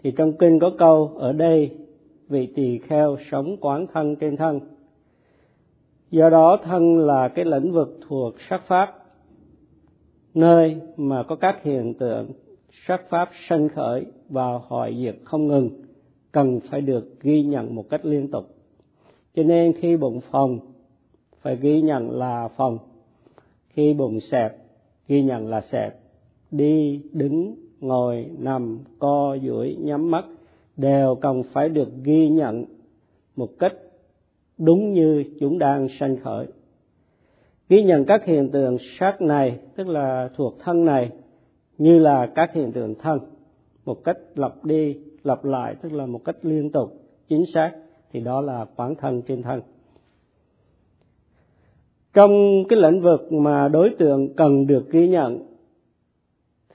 Thì 0.04 0.12
trong 0.12 0.34
kinh 0.34 0.60
có 0.60 0.72
câu 0.78 1.12
ở 1.16 1.34
đây 1.34 1.78
vị 2.30 2.48
tỳ 2.56 2.78
kheo 2.78 3.18
sống 3.32 3.58
quán 3.62 3.88
thân 3.94 4.16
trên 4.16 4.38
thân. 4.38 4.60
Do 6.12 6.30
đó 6.30 6.58
thân 6.64 7.00
là 7.00 7.28
cái 7.28 7.46
lĩnh 7.46 7.72
vực 7.72 8.00
thuộc 8.08 8.36
sắc 8.50 8.62
pháp 8.68 9.07
nơi 10.38 10.78
mà 10.98 11.24
có 11.24 11.36
các 11.36 11.64
hiện 11.64 11.94
tượng 11.94 12.32
sắc 12.88 13.02
pháp 13.10 13.30
sanh 13.50 13.70
khởi 13.70 14.06
và 14.30 14.60
hoại 14.68 14.98
diệt 15.02 15.16
không 15.24 15.48
ngừng, 15.48 15.70
cần 16.32 16.60
phải 16.70 16.82
được 16.82 17.22
ghi 17.22 17.44
nhận 17.44 17.76
một 17.76 17.90
cách 17.90 18.06
liên 18.06 18.32
tục. 18.32 18.56
Cho 19.36 19.44
nên 19.44 19.74
khi 19.74 19.98
bụng 19.98 20.22
phòng, 20.32 20.60
phải 21.42 21.56
ghi 21.56 21.82
nhận 21.82 22.12
là 22.12 22.50
phòng. 22.58 22.78
Khi 23.70 23.94
bụng 23.94 24.20
xẹp, 24.20 24.58
ghi 25.08 25.22
nhận 25.22 25.50
là 25.50 25.62
xẹp. 25.72 26.00
Đi, 26.52 27.02
đứng, 27.12 27.56
ngồi, 27.80 28.26
nằm, 28.38 28.80
co, 29.00 29.38
duỗi, 29.44 29.78
nhắm 29.80 30.12
mắt 30.12 30.26
đều 30.78 31.16
cần 31.16 31.44
phải 31.54 31.70
được 31.70 31.90
ghi 32.04 32.30
nhận 32.30 32.66
một 33.36 33.50
cách 33.60 33.74
đúng 34.58 34.94
như 34.94 35.24
chúng 35.40 35.60
đang 35.60 35.88
sanh 36.00 36.18
khởi 36.24 36.48
ghi 37.70 37.84
nhận 37.84 38.06
các 38.06 38.26
hiện 38.26 38.50
tượng 38.52 38.78
sắc 39.00 39.22
này, 39.22 39.60
tức 39.76 39.88
là 39.88 40.30
thuộc 40.36 40.56
thân 40.60 40.86
này, 40.86 41.12
như 41.78 42.00
là 42.00 42.32
các 42.36 42.54
hiện 42.54 42.72
tượng 42.72 42.96
thân, 42.96 43.20
một 43.86 44.04
cách 44.04 44.18
lặp 44.36 44.66
đi 44.66 44.96
lặp 45.24 45.46
lại, 45.46 45.76
tức 45.82 45.94
là 45.94 46.06
một 46.06 46.22
cách 46.26 46.36
liên 46.42 46.72
tục, 46.72 46.94
chính 47.28 47.44
xác, 47.54 47.72
thì 48.12 48.20
đó 48.20 48.42
là 48.42 48.66
quán 48.76 48.96
thân 48.96 49.22
trên 49.22 49.42
thân. 49.42 49.62
Trong 52.14 52.64
cái 52.70 52.80
lĩnh 52.80 53.02
vực 53.02 53.32
mà 53.34 53.68
đối 53.68 53.90
tượng 53.90 54.34
cần 54.36 54.68
được 54.68 54.92
ghi 54.92 55.08
nhận, 55.08 55.40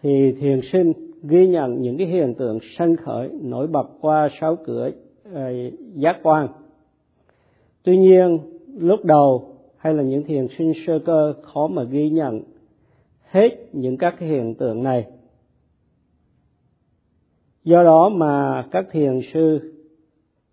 thì 0.03 0.33
thiền 0.41 0.61
sinh 0.73 0.93
ghi 1.23 1.49
nhận 1.49 1.83
những 1.83 1.99
cái 1.99 2.07
hiện 2.07 2.35
tượng 2.35 2.59
sanh 2.79 2.97
khởi, 2.97 3.31
nổi 3.43 3.67
bật 3.67 3.87
qua 4.01 4.29
sáu 4.41 4.57
cửa 4.65 4.91
ờ, 5.33 5.53
giác 5.95 6.17
quan. 6.23 6.49
Tuy 7.83 7.97
nhiên, 7.97 8.39
lúc 8.79 9.05
đầu 9.05 9.52
hay 9.83 9.95
là 9.95 10.03
những 10.03 10.25
thiền 10.25 10.47
sinh 10.59 10.73
sơ 10.87 10.99
cơ 10.99 11.35
khó 11.43 11.67
mà 11.67 11.83
ghi 11.83 12.11
nhận 12.11 12.43
hết 13.31 13.49
những 13.73 13.97
các 13.97 14.19
hiện 14.19 14.55
tượng 14.55 14.83
này. 14.83 15.07
Do 17.65 17.83
đó 17.83 18.09
mà 18.09 18.65
các 18.71 18.87
thiền 18.93 19.21
sư 19.35 19.75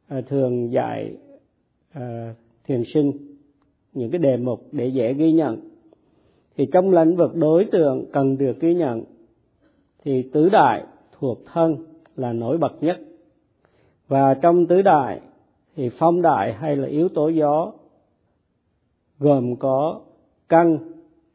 à, 0.07 0.21
thường 0.27 0.71
dạy 0.71 1.17
à, 1.91 2.35
thiền 2.67 2.83
sinh 2.93 3.11
những 3.93 4.11
cái 4.11 4.19
đề 4.19 4.37
mục 4.37 4.67
để 4.71 4.87
dễ 4.87 5.13
ghi 5.13 5.31
nhận. 5.31 5.59
Thì 6.57 6.65
trong 6.71 6.91
lĩnh 6.91 7.15
vực 7.15 7.35
đối 7.35 7.65
tượng 7.71 8.05
cần 8.13 8.37
được 8.37 8.59
ghi 8.59 8.73
nhận 8.73 9.03
thì 10.03 10.29
tứ 10.33 10.49
đại 10.49 10.83
thuộc 11.19 11.39
thân 11.53 11.75
là 12.15 12.33
nổi 12.33 12.57
bật 12.57 12.83
nhất. 12.83 12.99
Và 14.07 14.33
trong 14.41 14.65
tứ 14.65 14.81
đại 14.81 15.21
thì 15.75 15.89
phong 15.99 16.21
đại 16.21 16.53
hay 16.53 16.75
là 16.75 16.87
yếu 16.87 17.09
tố 17.09 17.29
gió 17.29 17.71
gồm 19.19 19.55
có 19.55 20.01
căng, 20.49 20.77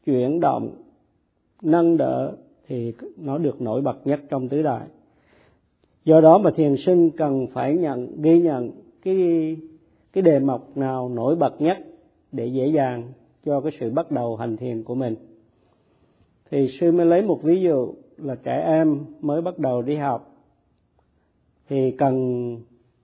chuyển 0.05 0.41
động, 0.41 0.71
nâng 1.63 1.97
đỡ 1.97 2.37
thì 2.67 2.93
nó 3.17 3.39
được 3.39 3.63
nổi 3.63 3.81
bật 3.81 4.07
nhất 4.07 4.21
trong 4.29 4.49
tứ 4.49 4.63
đại. 4.63 4.87
Do 6.05 6.21
đó 6.21 6.39
mà 6.39 6.51
thiền 6.57 6.75
sinh 6.87 7.11
cần 7.11 7.47
phải 7.53 7.77
nhận, 7.77 8.23
ghi 8.23 8.41
nhận 8.41 8.71
cái 9.03 9.17
cái 10.13 10.23
đề 10.23 10.39
mục 10.39 10.77
nào 10.77 11.09
nổi 11.09 11.37
bật 11.37 11.61
nhất 11.61 11.79
để 12.33 12.47
dễ 12.47 12.67
dàng 12.67 13.13
cho 13.45 13.61
cái 13.61 13.73
sự 13.81 13.91
bắt 13.91 14.11
đầu 14.11 14.37
hành 14.37 14.57
thiền 14.57 14.83
của 14.83 14.95
mình. 14.95 15.15
Thì 16.51 16.69
sư 16.81 16.93
mới 16.93 17.07
lấy 17.07 17.23
một 17.23 17.43
ví 17.43 17.61
dụ 17.61 17.95
là 18.17 18.35
trẻ 18.35 18.65
em 18.67 19.05
mới 19.21 19.43
bắt 19.43 19.59
đầu 19.59 19.83
đi 19.83 19.97
học. 19.97 20.35
Thì 21.69 21.91
cần, 21.91 22.59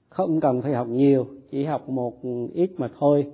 không 0.09 0.41
cần 0.41 0.63
phải 0.63 0.73
học 0.73 0.89
nhiều, 0.89 1.27
chỉ 1.51 1.65
học 1.65 1.89
một 1.89 2.15
ít 2.55 2.71
mà 2.77 2.89
thôi 2.99 3.27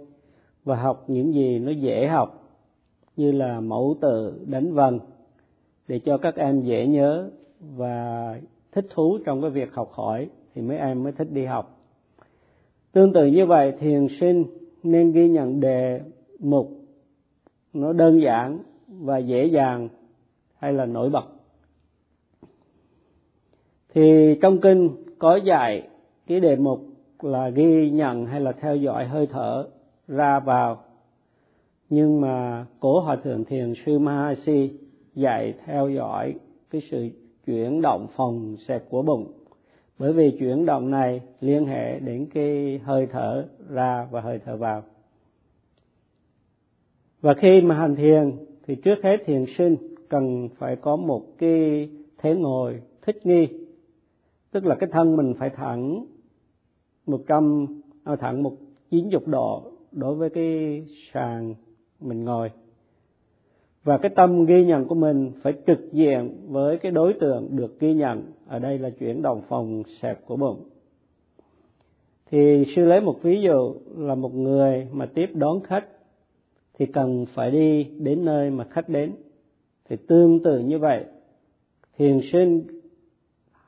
và 0.66 0.76
học 0.76 1.04
những 1.06 1.34
gì 1.34 1.58
nó 1.58 1.70
dễ 1.70 2.06
học, 2.06 2.42
như 3.16 3.32
là 3.32 3.60
mẫu 3.60 3.96
từ, 4.00 4.44
đánh 4.46 4.72
vần, 4.72 5.00
để 5.88 5.98
cho 5.98 6.18
các 6.18 6.36
em 6.36 6.60
dễ 6.60 6.86
nhớ 6.86 7.30
và 7.60 8.34
thích 8.72 8.86
thú 8.90 9.18
trong 9.26 9.40
cái 9.40 9.50
việc 9.50 9.74
học 9.74 9.90
hỏi 9.92 10.28
thì 10.54 10.62
mấy 10.62 10.78
em 10.78 11.02
mới 11.02 11.12
thích 11.12 11.28
đi 11.30 11.44
học. 11.44 11.78
Tương 12.92 13.12
tự 13.12 13.26
như 13.26 13.46
vậy, 13.46 13.72
thiền 13.78 14.06
sinh 14.20 14.44
nên 14.82 15.12
ghi 15.12 15.28
nhận 15.28 15.60
đề 15.60 16.00
mục 16.38 16.70
nó 17.72 17.92
đơn 17.92 18.20
giản 18.22 18.58
và 18.88 19.18
dễ 19.18 19.46
dàng 19.46 19.88
hay 20.58 20.72
là 20.72 20.86
nổi 20.86 21.10
bật. 21.10 21.24
Thì 23.94 24.34
trong 24.42 24.60
kinh 24.60 24.90
có 25.18 25.36
dạy 25.36 25.88
cái 26.26 26.40
đề 26.40 26.56
mục 26.56 26.80
là 27.22 27.48
ghi 27.48 27.90
nhận 27.90 28.26
hay 28.26 28.40
là 28.40 28.52
theo 28.52 28.76
dõi 28.76 29.04
hơi 29.06 29.26
thở 29.26 29.68
ra 30.08 30.40
vào. 30.40 30.82
Nhưng 31.88 32.20
mà 32.20 32.66
cổ 32.80 33.00
hòa 33.00 33.16
thượng 33.16 33.44
thiền 33.44 33.72
sư 33.86 33.98
Mahasi 33.98 34.70
dạy 35.14 35.54
theo 35.66 35.88
dõi 35.88 36.34
cái 36.70 36.82
sự 36.90 37.08
chuyển 37.46 37.82
động 37.82 38.06
phòng 38.16 38.56
xẹp 38.68 38.90
của 38.90 39.02
bụng. 39.02 39.32
Bởi 39.98 40.12
vì 40.12 40.36
chuyển 40.38 40.66
động 40.66 40.90
này 40.90 41.20
liên 41.40 41.66
hệ 41.66 41.98
đến 41.98 42.26
cái 42.34 42.80
hơi 42.84 43.06
thở 43.06 43.48
ra 43.68 44.08
và 44.10 44.20
hơi 44.20 44.40
thở 44.44 44.56
vào. 44.56 44.82
Và 47.20 47.34
khi 47.34 47.60
mà 47.60 47.74
hành 47.74 47.96
thiền, 47.96 48.32
thì 48.66 48.74
trước 48.74 48.98
hết 49.02 49.16
thiền 49.26 49.44
sinh 49.58 49.76
cần 50.08 50.48
phải 50.58 50.76
có 50.76 50.96
một 50.96 51.22
cái 51.38 51.88
thế 52.18 52.34
ngồi 52.34 52.82
thích 53.02 53.26
nghi. 53.26 53.48
Tức 54.50 54.66
là 54.66 54.74
cái 54.74 54.88
thân 54.92 55.16
mình 55.16 55.34
phải 55.38 55.50
thẳng 55.50 56.06
một 57.06 57.20
trăm 57.28 57.66
à, 58.04 58.16
thẳng 58.16 58.42
một 58.42 58.52
chín 58.90 59.10
chục 59.10 59.28
độ 59.28 59.75
đối 59.96 60.14
với 60.14 60.30
cái 60.30 60.82
sàn 61.12 61.54
mình 62.00 62.24
ngồi. 62.24 62.50
Và 63.84 63.98
cái 63.98 64.10
tâm 64.16 64.46
ghi 64.46 64.64
nhận 64.64 64.84
của 64.84 64.94
mình 64.94 65.32
phải 65.42 65.52
trực 65.66 65.92
diện 65.92 66.36
với 66.48 66.78
cái 66.78 66.92
đối 66.92 67.12
tượng 67.12 67.56
được 67.56 67.80
ghi 67.80 67.94
nhận. 67.94 68.22
Ở 68.46 68.58
đây 68.58 68.78
là 68.78 68.90
chuyển 68.90 69.22
động 69.22 69.40
phòng 69.48 69.82
xẹp 70.02 70.26
của 70.26 70.36
bụng. 70.36 70.64
Thì 72.30 72.64
sư 72.76 72.84
lấy 72.84 73.00
một 73.00 73.22
ví 73.22 73.42
dụ 73.42 73.74
là 73.96 74.14
một 74.14 74.34
người 74.34 74.86
mà 74.92 75.06
tiếp 75.06 75.26
đón 75.34 75.60
khách 75.60 75.84
thì 76.78 76.86
cần 76.86 77.26
phải 77.34 77.50
đi 77.50 77.84
đến 77.84 78.24
nơi 78.24 78.50
mà 78.50 78.64
khách 78.64 78.88
đến. 78.88 79.12
Thì 79.88 79.96
tương 79.96 80.42
tự 80.42 80.58
như 80.58 80.78
vậy, 80.78 81.04
thiền 81.96 82.20
sinh 82.32 82.62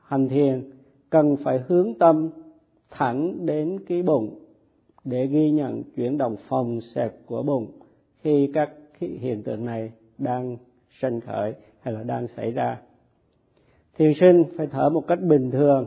hành 0.03 0.29
thiền 0.29 0.71
cần 1.09 1.35
phải 1.43 1.59
hướng 1.67 1.93
tâm 1.99 2.29
thẳng 2.89 3.45
đến 3.45 3.79
cái 3.87 4.03
bụng 4.03 4.39
để 5.03 5.27
ghi 5.27 5.51
nhận 5.51 5.83
chuyển 5.95 6.17
động 6.17 6.35
phòng 6.47 6.79
xẹp 6.81 7.11
của 7.25 7.43
bụng 7.43 7.71
khi 8.21 8.51
các 8.53 8.69
hiện 8.99 9.43
tượng 9.43 9.65
này 9.65 9.91
đang 10.17 10.57
sinh 11.01 11.19
khởi 11.21 11.53
hay 11.81 11.93
là 11.93 12.03
đang 12.03 12.27
xảy 12.27 12.51
ra. 12.51 12.81
Thiền 13.97 14.13
sinh 14.19 14.43
phải 14.57 14.67
thở 14.67 14.89
một 14.89 15.07
cách 15.07 15.19
bình 15.21 15.51
thường, 15.51 15.85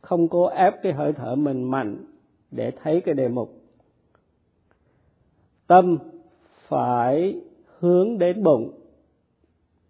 không 0.00 0.28
cố 0.28 0.46
ép 0.46 0.74
cái 0.82 0.92
hơi 0.92 1.12
thở 1.12 1.34
mình 1.34 1.62
mạnh 1.62 2.04
để 2.50 2.72
thấy 2.82 3.00
cái 3.00 3.14
đề 3.14 3.28
mục. 3.28 3.50
Tâm 5.66 5.98
phải 6.68 7.40
hướng 7.78 8.18
đến 8.18 8.42
bụng, 8.42 8.70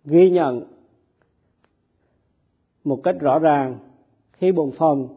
ghi 0.04 0.30
nhận 0.30 0.62
một 2.84 3.00
cách 3.04 3.16
rõ 3.20 3.38
ràng. 3.38 3.78
Khi 4.32 4.52
bụng 4.52 4.70
phòng 4.78 5.08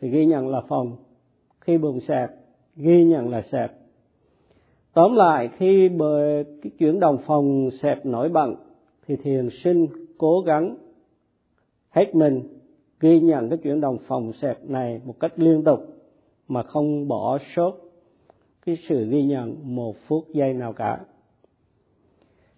thì 0.00 0.08
ghi 0.10 0.26
nhận 0.26 0.48
là 0.48 0.60
phòng, 0.68 0.96
khi 1.60 1.78
bụng 1.78 2.00
sạc 2.00 2.30
ghi 2.76 3.04
nhận 3.04 3.28
là 3.28 3.42
sẹp. 3.42 3.72
Tóm 4.94 5.14
lại, 5.14 5.48
khi 5.56 5.88
bởi 5.88 6.44
cái 6.62 6.72
chuyển 6.78 7.00
động 7.00 7.18
phòng 7.26 7.70
sẹp 7.82 8.06
nổi 8.06 8.28
bật, 8.28 8.54
thì 9.06 9.16
thiền 9.16 9.48
sinh 9.64 9.86
cố 10.18 10.40
gắng 10.40 10.76
hết 11.90 12.14
mình 12.14 12.42
ghi 13.00 13.20
nhận 13.20 13.48
cái 13.48 13.58
chuyển 13.58 13.80
động 13.80 13.98
phòng 14.06 14.32
sẹp 14.32 14.70
này 14.70 15.00
một 15.04 15.14
cách 15.20 15.32
liên 15.36 15.64
tục, 15.64 15.80
mà 16.48 16.62
không 16.62 17.08
bỏ 17.08 17.38
sót 17.56 17.72
cái 18.66 18.76
sự 18.88 19.06
ghi 19.10 19.22
nhận 19.22 19.56
một 19.62 19.96
phút 20.06 20.24
giây 20.32 20.52
nào 20.52 20.72
cả. 20.72 21.00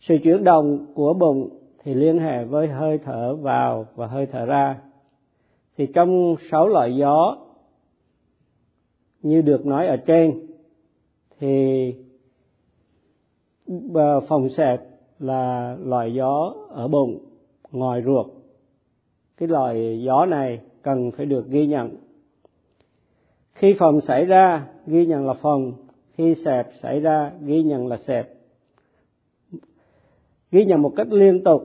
Sự 0.00 0.14
chuyển 0.24 0.44
động 0.44 0.86
của 0.94 1.14
bụng 1.14 1.48
thì 1.82 1.94
liên 1.94 2.18
hệ 2.18 2.44
với 2.44 2.68
hơi 2.68 2.98
thở 3.04 3.36
vào 3.36 3.86
và 3.94 4.06
hơi 4.06 4.26
thở 4.26 4.46
ra. 4.46 4.80
Thì 5.76 5.86
trong 5.94 6.34
sáu 6.50 6.68
loại 6.68 6.96
gió 6.96 7.36
như 9.22 9.40
được 9.40 9.66
nói 9.66 9.86
ở 9.86 9.96
trên, 9.96 10.46
thì 11.40 11.94
ờ, 13.94 14.20
phòng 14.28 14.48
xẹp 14.48 14.80
là 15.18 15.76
loại 15.84 16.14
gió 16.14 16.54
ở 16.68 16.88
bụng, 16.88 17.18
ngoài 17.70 18.02
ruột. 18.06 18.26
Cái 19.36 19.48
loại 19.48 20.02
gió 20.04 20.26
này 20.26 20.60
cần 20.82 21.10
phải 21.10 21.26
được 21.26 21.48
ghi 21.48 21.66
nhận. 21.66 21.96
Khi 23.52 23.74
phòng 23.78 24.00
xảy 24.00 24.24
ra, 24.24 24.66
ghi 24.86 25.06
nhận 25.06 25.26
là 25.26 25.34
phòng. 25.34 25.72
Khi 26.14 26.34
sẹp 26.44 26.66
xảy 26.82 27.00
ra, 27.00 27.32
ghi 27.40 27.62
nhận 27.62 27.86
là 27.86 27.96
sẹp 28.06 28.38
ghi 30.50 30.64
nhận 30.64 30.82
một 30.82 30.92
cách 30.96 31.12
liên 31.12 31.44
tục 31.44 31.62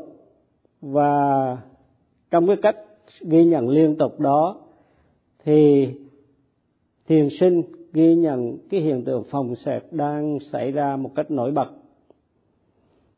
và 0.82 1.58
trong 2.32 2.48
cái 2.48 2.56
cách 2.62 2.76
ghi 3.22 3.46
nhận 3.46 3.70
liên 3.70 3.98
tục 3.98 4.20
đó, 4.20 4.62
thì 5.44 5.88
thiền 7.08 7.30
sinh 7.40 7.62
ghi 7.94 8.16
nhận 8.16 8.58
cái 8.70 8.82
hiện 8.82 9.04
tượng 9.06 9.24
phòng 9.32 9.56
xẹp 9.56 9.94
đang 9.94 10.40
xảy 10.52 10.72
ra 10.72 10.96
một 10.96 11.12
cách 11.16 11.32
nổi 11.32 11.52
bật. 11.52 11.72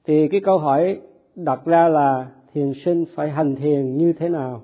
Thì 0.03 0.27
cái 0.27 0.41
câu 0.43 0.57
hỏi 0.57 1.01
đặt 1.35 1.65
ra 1.65 1.87
là 1.87 2.31
thiền 2.53 2.73
sinh 2.85 3.05
phải 3.15 3.29
hành 3.29 3.55
thiền 3.55 3.97
như 3.97 4.13
thế 4.13 4.29
nào? 4.29 4.61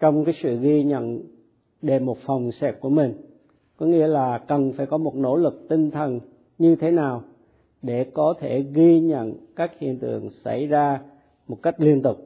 Trong 0.00 0.24
cái 0.24 0.34
sự 0.42 0.58
ghi 0.60 0.84
nhận 0.84 1.22
đề 1.82 1.98
một 1.98 2.18
phòng 2.26 2.52
xẹp 2.52 2.80
của 2.80 2.90
mình, 2.90 3.14
có 3.76 3.86
nghĩa 3.86 4.06
là 4.06 4.38
cần 4.48 4.72
phải 4.72 4.86
có 4.86 4.98
một 4.98 5.14
nỗ 5.14 5.36
lực 5.36 5.66
tinh 5.68 5.90
thần 5.90 6.20
như 6.58 6.76
thế 6.76 6.90
nào 6.90 7.22
để 7.82 8.06
có 8.14 8.34
thể 8.40 8.64
ghi 8.72 9.00
nhận 9.00 9.34
các 9.56 9.78
hiện 9.78 9.98
tượng 9.98 10.30
xảy 10.30 10.66
ra 10.66 11.00
một 11.48 11.58
cách 11.62 11.74
liên 11.78 12.02
tục? 12.02 12.16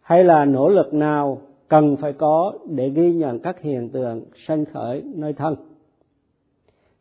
Hay 0.00 0.24
là 0.24 0.44
nỗ 0.44 0.68
lực 0.68 0.94
nào 0.94 1.40
cần 1.68 1.96
phải 1.96 2.12
có 2.12 2.58
để 2.68 2.90
ghi 2.90 3.12
nhận 3.12 3.38
các 3.38 3.60
hiện 3.60 3.88
tượng 3.88 4.24
sanh 4.46 4.64
khởi 4.64 5.02
nơi 5.14 5.32
thân. 5.32 5.56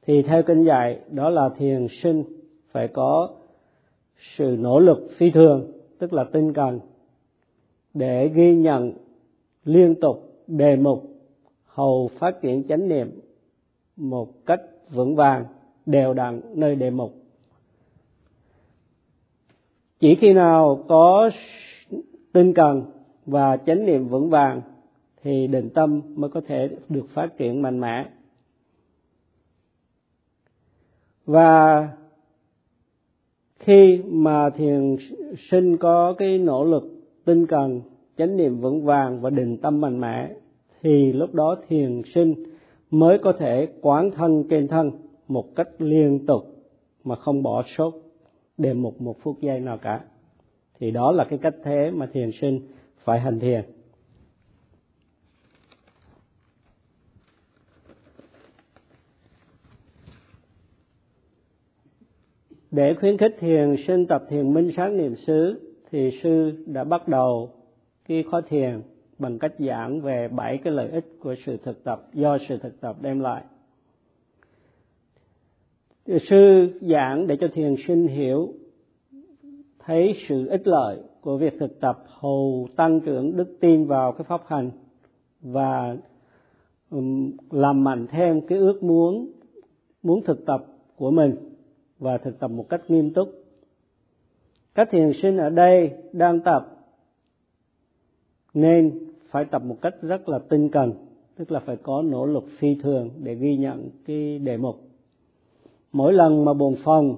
Thì 0.05 0.21
theo 0.21 0.43
kinh 0.43 0.63
dạy, 0.63 0.99
đó 1.11 1.29
là 1.29 1.49
thiền 1.57 1.87
sinh 2.03 2.23
phải 2.71 2.87
có 2.87 3.29
sự 4.37 4.55
nỗ 4.59 4.79
lực 4.79 5.09
phi 5.17 5.31
thường, 5.31 5.71
tức 5.99 6.13
là 6.13 6.23
tinh 6.23 6.53
cần, 6.53 6.79
để 7.93 8.31
ghi 8.35 8.55
nhận 8.55 8.93
liên 9.63 9.95
tục 10.01 10.33
đề 10.47 10.75
mục, 10.75 11.03
hầu 11.65 12.09
phát 12.19 12.41
triển 12.41 12.63
chánh 12.67 12.87
niệm 12.87 13.19
một 13.95 14.27
cách 14.45 14.61
vững 14.89 15.15
vàng, 15.15 15.45
đều 15.85 16.13
đặn 16.13 16.41
nơi 16.55 16.75
đề 16.75 16.89
mục. 16.89 17.13
Chỉ 19.99 20.15
khi 20.15 20.33
nào 20.33 20.83
có 20.87 21.29
tinh 22.33 22.53
cần 22.53 22.83
và 23.25 23.57
chánh 23.57 23.85
niệm 23.85 24.07
vững 24.07 24.29
vàng 24.29 24.61
thì 25.21 25.47
định 25.47 25.69
tâm 25.69 26.01
mới 26.15 26.29
có 26.29 26.41
thể 26.47 26.69
được 26.89 27.09
phát 27.09 27.37
triển 27.37 27.61
mạnh 27.61 27.79
mẽ. 27.79 28.09
Và 31.25 31.89
khi 33.59 34.01
mà 34.05 34.49
thiền 34.49 34.95
sinh 35.51 35.77
có 35.77 36.13
cái 36.17 36.37
nỗ 36.37 36.63
lực 36.63 36.83
tinh 37.25 37.47
cần, 37.47 37.81
chánh 38.17 38.37
niệm 38.37 38.59
vững 38.59 38.85
vàng 38.85 39.21
và 39.21 39.29
định 39.29 39.57
tâm 39.57 39.81
mạnh 39.81 39.99
mẽ, 39.99 40.29
thì 40.81 41.13
lúc 41.13 41.33
đó 41.33 41.55
thiền 41.67 42.01
sinh 42.15 42.43
mới 42.91 43.17
có 43.17 43.33
thể 43.39 43.67
quán 43.81 44.11
thân 44.11 44.43
trên 44.49 44.67
thân 44.67 44.91
một 45.27 45.55
cách 45.55 45.67
liên 45.79 46.25
tục 46.25 46.43
mà 47.03 47.15
không 47.15 47.43
bỏ 47.43 47.63
sót 47.77 47.91
đề 48.57 48.73
mục 48.73 49.01
một 49.01 49.15
phút 49.21 49.37
giây 49.41 49.59
nào 49.59 49.77
cả. 49.77 50.01
Thì 50.79 50.91
đó 50.91 51.11
là 51.11 51.25
cái 51.29 51.39
cách 51.41 51.55
thế 51.63 51.91
mà 51.91 52.05
thiền 52.13 52.29
sinh 52.41 52.59
phải 53.03 53.19
hành 53.19 53.39
thiền. 53.39 53.63
Để 62.71 62.93
khuyến 62.99 63.17
khích 63.17 63.35
thiền 63.39 63.75
sinh 63.87 64.07
tập 64.07 64.23
thiền 64.29 64.53
minh 64.53 64.71
sáng 64.77 64.97
niệm 64.97 65.15
xứ, 65.15 65.59
thì 65.91 66.19
sư 66.23 66.63
đã 66.67 66.83
bắt 66.83 67.07
đầu 67.07 67.51
cái 68.07 68.23
khóa 68.23 68.41
thiền 68.41 68.81
bằng 69.19 69.39
cách 69.39 69.53
giảng 69.59 70.01
về 70.01 70.27
bảy 70.27 70.59
cái 70.63 70.73
lợi 70.73 70.89
ích 70.89 71.05
của 71.19 71.35
sự 71.45 71.57
thực 71.57 71.83
tập, 71.83 72.07
do 72.13 72.37
sự 72.49 72.57
thực 72.57 72.81
tập 72.81 72.95
đem 73.01 73.19
lại. 73.19 73.43
Sư 76.05 76.71
giảng 76.81 77.27
để 77.27 77.37
cho 77.41 77.47
thiền 77.53 77.75
sinh 77.87 78.07
hiểu, 78.07 78.53
thấy 79.79 80.15
sự 80.27 80.47
ích 80.47 80.67
lợi 80.67 80.97
của 81.23 81.37
việc 81.37 81.53
thực 81.59 81.79
tập 81.79 82.03
hầu 82.07 82.67
tăng 82.75 82.99
trưởng 82.99 83.37
đức 83.37 83.57
tin 83.59 83.85
vào 83.85 84.11
cái 84.11 84.23
pháp 84.23 84.41
hành 84.47 84.71
và 85.41 85.97
làm 87.51 87.83
mạnh 87.83 88.07
thêm 88.09 88.41
cái 88.47 88.57
ước 88.57 88.83
muốn 88.83 89.31
muốn 90.03 90.23
thực 90.25 90.45
tập 90.45 90.65
của 90.95 91.11
mình 91.11 91.35
và 91.99 92.17
thực 92.17 92.39
tập 92.39 92.47
một 92.47 92.69
cách 92.69 92.81
nghiêm 92.87 93.13
túc. 93.13 93.29
Các 94.75 94.87
thiền 94.91 95.11
sinh 95.21 95.37
ở 95.37 95.49
đây 95.49 95.91
đang 96.11 96.39
tập 96.39 96.85
nên 98.53 98.99
phải 99.29 99.45
tập 99.45 99.63
một 99.65 99.77
cách 99.81 99.93
rất 100.01 100.29
là 100.29 100.39
tinh 100.39 100.69
cần, 100.69 100.93
tức 101.35 101.51
là 101.51 101.59
phải 101.59 101.77
có 101.77 102.01
nỗ 102.01 102.25
lực 102.25 102.43
phi 102.57 102.75
thường 102.75 103.09
để 103.17 103.35
ghi 103.35 103.57
nhận 103.57 103.89
cái 104.05 104.39
đề 104.39 104.57
mục. 104.57 104.75
Mỗi 105.91 106.13
lần 106.13 106.45
mà 106.45 106.53
buồn 106.53 106.75
phòng 106.83 107.15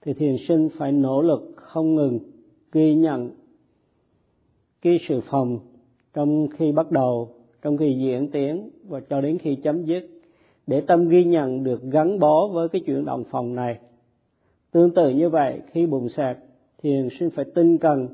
thì 0.00 0.14
thiền 0.14 0.36
sinh 0.48 0.68
phải 0.78 0.92
nỗ 0.92 1.22
lực 1.22 1.52
không 1.56 1.94
ngừng 1.94 2.18
ghi 2.72 2.94
nhận 2.94 3.30
cái 4.82 4.98
sự 5.08 5.20
phòng 5.30 5.58
trong 6.14 6.48
khi 6.48 6.72
bắt 6.72 6.90
đầu, 6.90 7.28
trong 7.62 7.76
khi 7.76 7.96
diễn 7.98 8.30
tiến 8.30 8.70
và 8.88 9.00
cho 9.00 9.20
đến 9.20 9.38
khi 9.38 9.56
chấm 9.56 9.84
dứt. 9.84 10.08
Để 10.66 10.80
tâm 10.80 11.08
ghi 11.08 11.24
nhận 11.24 11.64
được 11.64 11.82
gắn 11.82 12.18
bó 12.18 12.48
với 12.48 12.68
cái 12.68 12.82
chuyển 12.86 13.04
động 13.04 13.24
phòng 13.30 13.54
này. 13.54 13.78
Tương 14.70 14.94
tự 14.94 15.10
như 15.10 15.28
vậy, 15.28 15.60
khi 15.72 15.86
bùng 15.86 16.08
sạc 16.08 16.38
thiền 16.82 17.08
sinh 17.18 17.30
phải 17.30 17.44
tinh 17.54 17.78
cần 17.78 18.08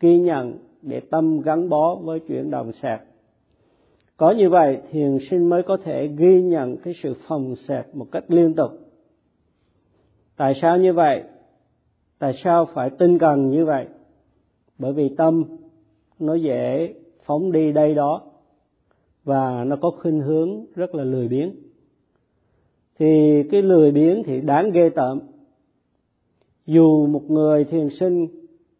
ghi 0.00 0.18
nhận 0.18 0.58
để 0.82 1.00
tâm 1.00 1.40
gắn 1.40 1.68
bó 1.68 1.94
với 1.94 2.20
chuyển 2.20 2.50
động 2.50 2.72
sạc 2.72 3.02
có 4.18 4.30
như 4.30 4.50
vậy 4.50 4.78
thiền 4.90 5.18
sinh 5.30 5.48
mới 5.48 5.62
có 5.62 5.76
thể 5.76 6.06
ghi 6.06 6.42
nhận 6.42 6.76
cái 6.76 6.94
sự 7.02 7.14
phòng 7.28 7.56
sạc 7.56 7.96
một 7.96 8.06
cách 8.12 8.24
liên 8.28 8.54
tục. 8.54 8.70
Tại 10.36 10.54
sao 10.62 10.78
như 10.78 10.92
vậy? 10.92 11.22
Tại 12.18 12.32
sao 12.44 12.68
phải 12.74 12.90
tinh 12.98 13.18
cần 13.18 13.50
như 13.50 13.64
vậy? 13.64 13.86
Bởi 14.78 14.92
vì 14.92 15.08
tâm 15.08 15.44
nó 16.18 16.34
dễ 16.34 16.94
phóng 17.24 17.52
đi 17.52 17.72
đây 17.72 17.94
đó 17.94 18.22
và 19.24 19.64
nó 19.64 19.76
có 19.76 19.90
khuynh 19.90 20.20
hướng 20.20 20.64
rất 20.74 20.94
là 20.94 21.04
lười 21.04 21.28
biếng. 21.28 21.52
Thì 22.98 23.42
cái 23.50 23.62
lười 23.62 23.90
biếng 23.90 24.22
thì 24.26 24.40
đáng 24.40 24.70
ghê 24.70 24.88
tởm. 24.88 25.20
Dù 26.66 27.06
một 27.06 27.30
người 27.30 27.64
thiền 27.64 27.88
sinh 28.00 28.26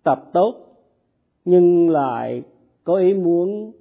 tập 0.03 0.31
tốt 0.33 0.55
nhưng 1.45 1.91
lại 1.91 2.43
có 2.85 2.97
ý 2.97 3.15
muốn 3.15 3.73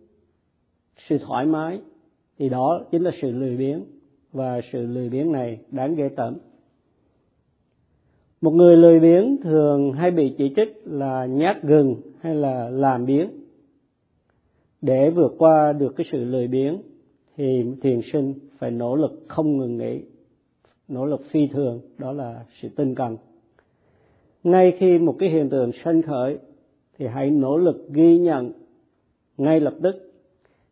sự 1.08 1.18
thoải 1.18 1.46
mái, 1.46 1.80
thì 2.38 2.50
đó 2.50 2.84
chính 2.92 3.04
là 3.04 3.12
sự 3.22 3.32
lười 3.32 3.58
biếng. 3.58 3.84
Và 4.34 4.62
sự 4.72 4.86
lười 4.86 5.10
biếng 5.10 5.32
này 5.32 5.60
đáng 5.72 5.96
ghê 5.96 6.10
tởm 6.10 6.38
một 8.42 8.52
người 8.52 8.78
lười 8.78 9.00
biếng 9.00 9.38
thường 9.44 9.94
hay 9.94 10.12
bị 10.12 10.34
chỉ 10.38 10.54
trích 10.56 10.82
là 10.86 11.26
nhát 11.26 11.64
gừng 11.64 11.96
hay 12.20 12.36
là 12.36 12.70
làm 12.70 13.06
biếng. 13.06 13.30
Để 14.82 15.10
vượt 15.10 15.36
qua 15.38 15.74
được 15.74 15.96
cái 15.96 16.08
sự 16.12 16.26
lười 16.26 16.48
biếng 16.48 16.78
thì 17.38 17.66
thiền 17.82 18.00
sinh 18.14 18.34
phải 18.58 18.72
nỗ 18.72 18.96
lực 18.96 19.24
không 19.28 19.58
ngừng 19.58 19.78
nghỉ, 19.78 20.02
nỗ 20.88 21.06
lực 21.06 21.22
phi 21.32 21.48
thường, 21.48 21.82
đó 21.98 22.12
là 22.12 22.46
sự 22.62 22.70
tinh 22.76 22.96
cần. 22.96 23.18
Ngay 24.44 24.74
khi 24.78 24.98
một 24.98 25.16
cái 25.20 25.30
hiện 25.30 25.50
tượng 25.50 25.72
sanh 25.84 26.02
khởi 26.02 26.38
thì 26.98 27.08
hãy 27.08 27.32
nỗ 27.32 27.58
lực 27.58 27.90
ghi 27.92 28.18
nhận 28.18 28.52
ngay 29.38 29.60
lập 29.60 29.74
tức. 29.84 29.96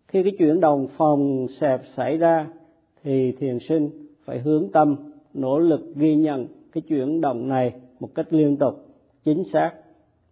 Khi 0.08 0.24
cái 0.24 0.32
chuyển 0.40 0.60
động 0.60 0.88
phòng 0.98 1.48
xẹp 1.60 1.82
xảy 1.96 2.18
ra 2.18 2.48
thì 3.04 3.32
thiền 3.32 3.58
sinh 3.70 3.90
phải 4.26 4.40
hướng 4.40 4.70
tâm, 4.74 4.96
nỗ 5.34 5.60
lực 5.60 5.96
ghi 5.96 6.16
nhận 6.16 6.48
cái 6.76 6.82
chuyển 6.82 7.22
động 7.22 7.48
này 7.48 7.74
một 8.00 8.16
cách 8.16 8.34
liên 8.34 8.58
tục, 8.58 8.88
chính 9.24 9.44
xác 9.54 9.74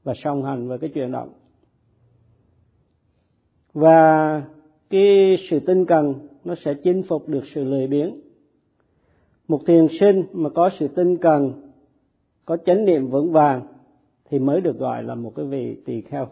và 0.03 0.13
song 0.23 0.43
hành 0.43 0.67
với 0.67 0.79
cái 0.79 0.89
chuyển 0.89 1.11
động. 1.11 1.33
Và 3.73 4.41
cái 4.89 5.37
sự 5.49 5.59
tinh 5.59 5.85
cần 5.85 6.27
nó 6.43 6.55
sẽ 6.65 6.73
chinh 6.83 7.03
phục 7.07 7.29
được 7.29 7.43
sự 7.55 7.63
lười 7.63 7.87
biếng. 7.87 8.21
Một 9.47 9.59
thiền 9.67 9.87
sinh 9.99 10.23
mà 10.31 10.49
có 10.49 10.69
sự 10.79 10.87
tinh 10.87 11.17
cần, 11.17 11.71
có 12.45 12.57
chánh 12.57 12.85
niệm 12.85 13.09
vững 13.09 13.31
vàng 13.31 13.67
thì 14.29 14.39
mới 14.39 14.61
được 14.61 14.77
gọi 14.77 15.03
là 15.03 15.15
một 15.15 15.33
cái 15.35 15.45
vị 15.45 15.81
tỳ 15.85 16.01
kheo. 16.01 16.27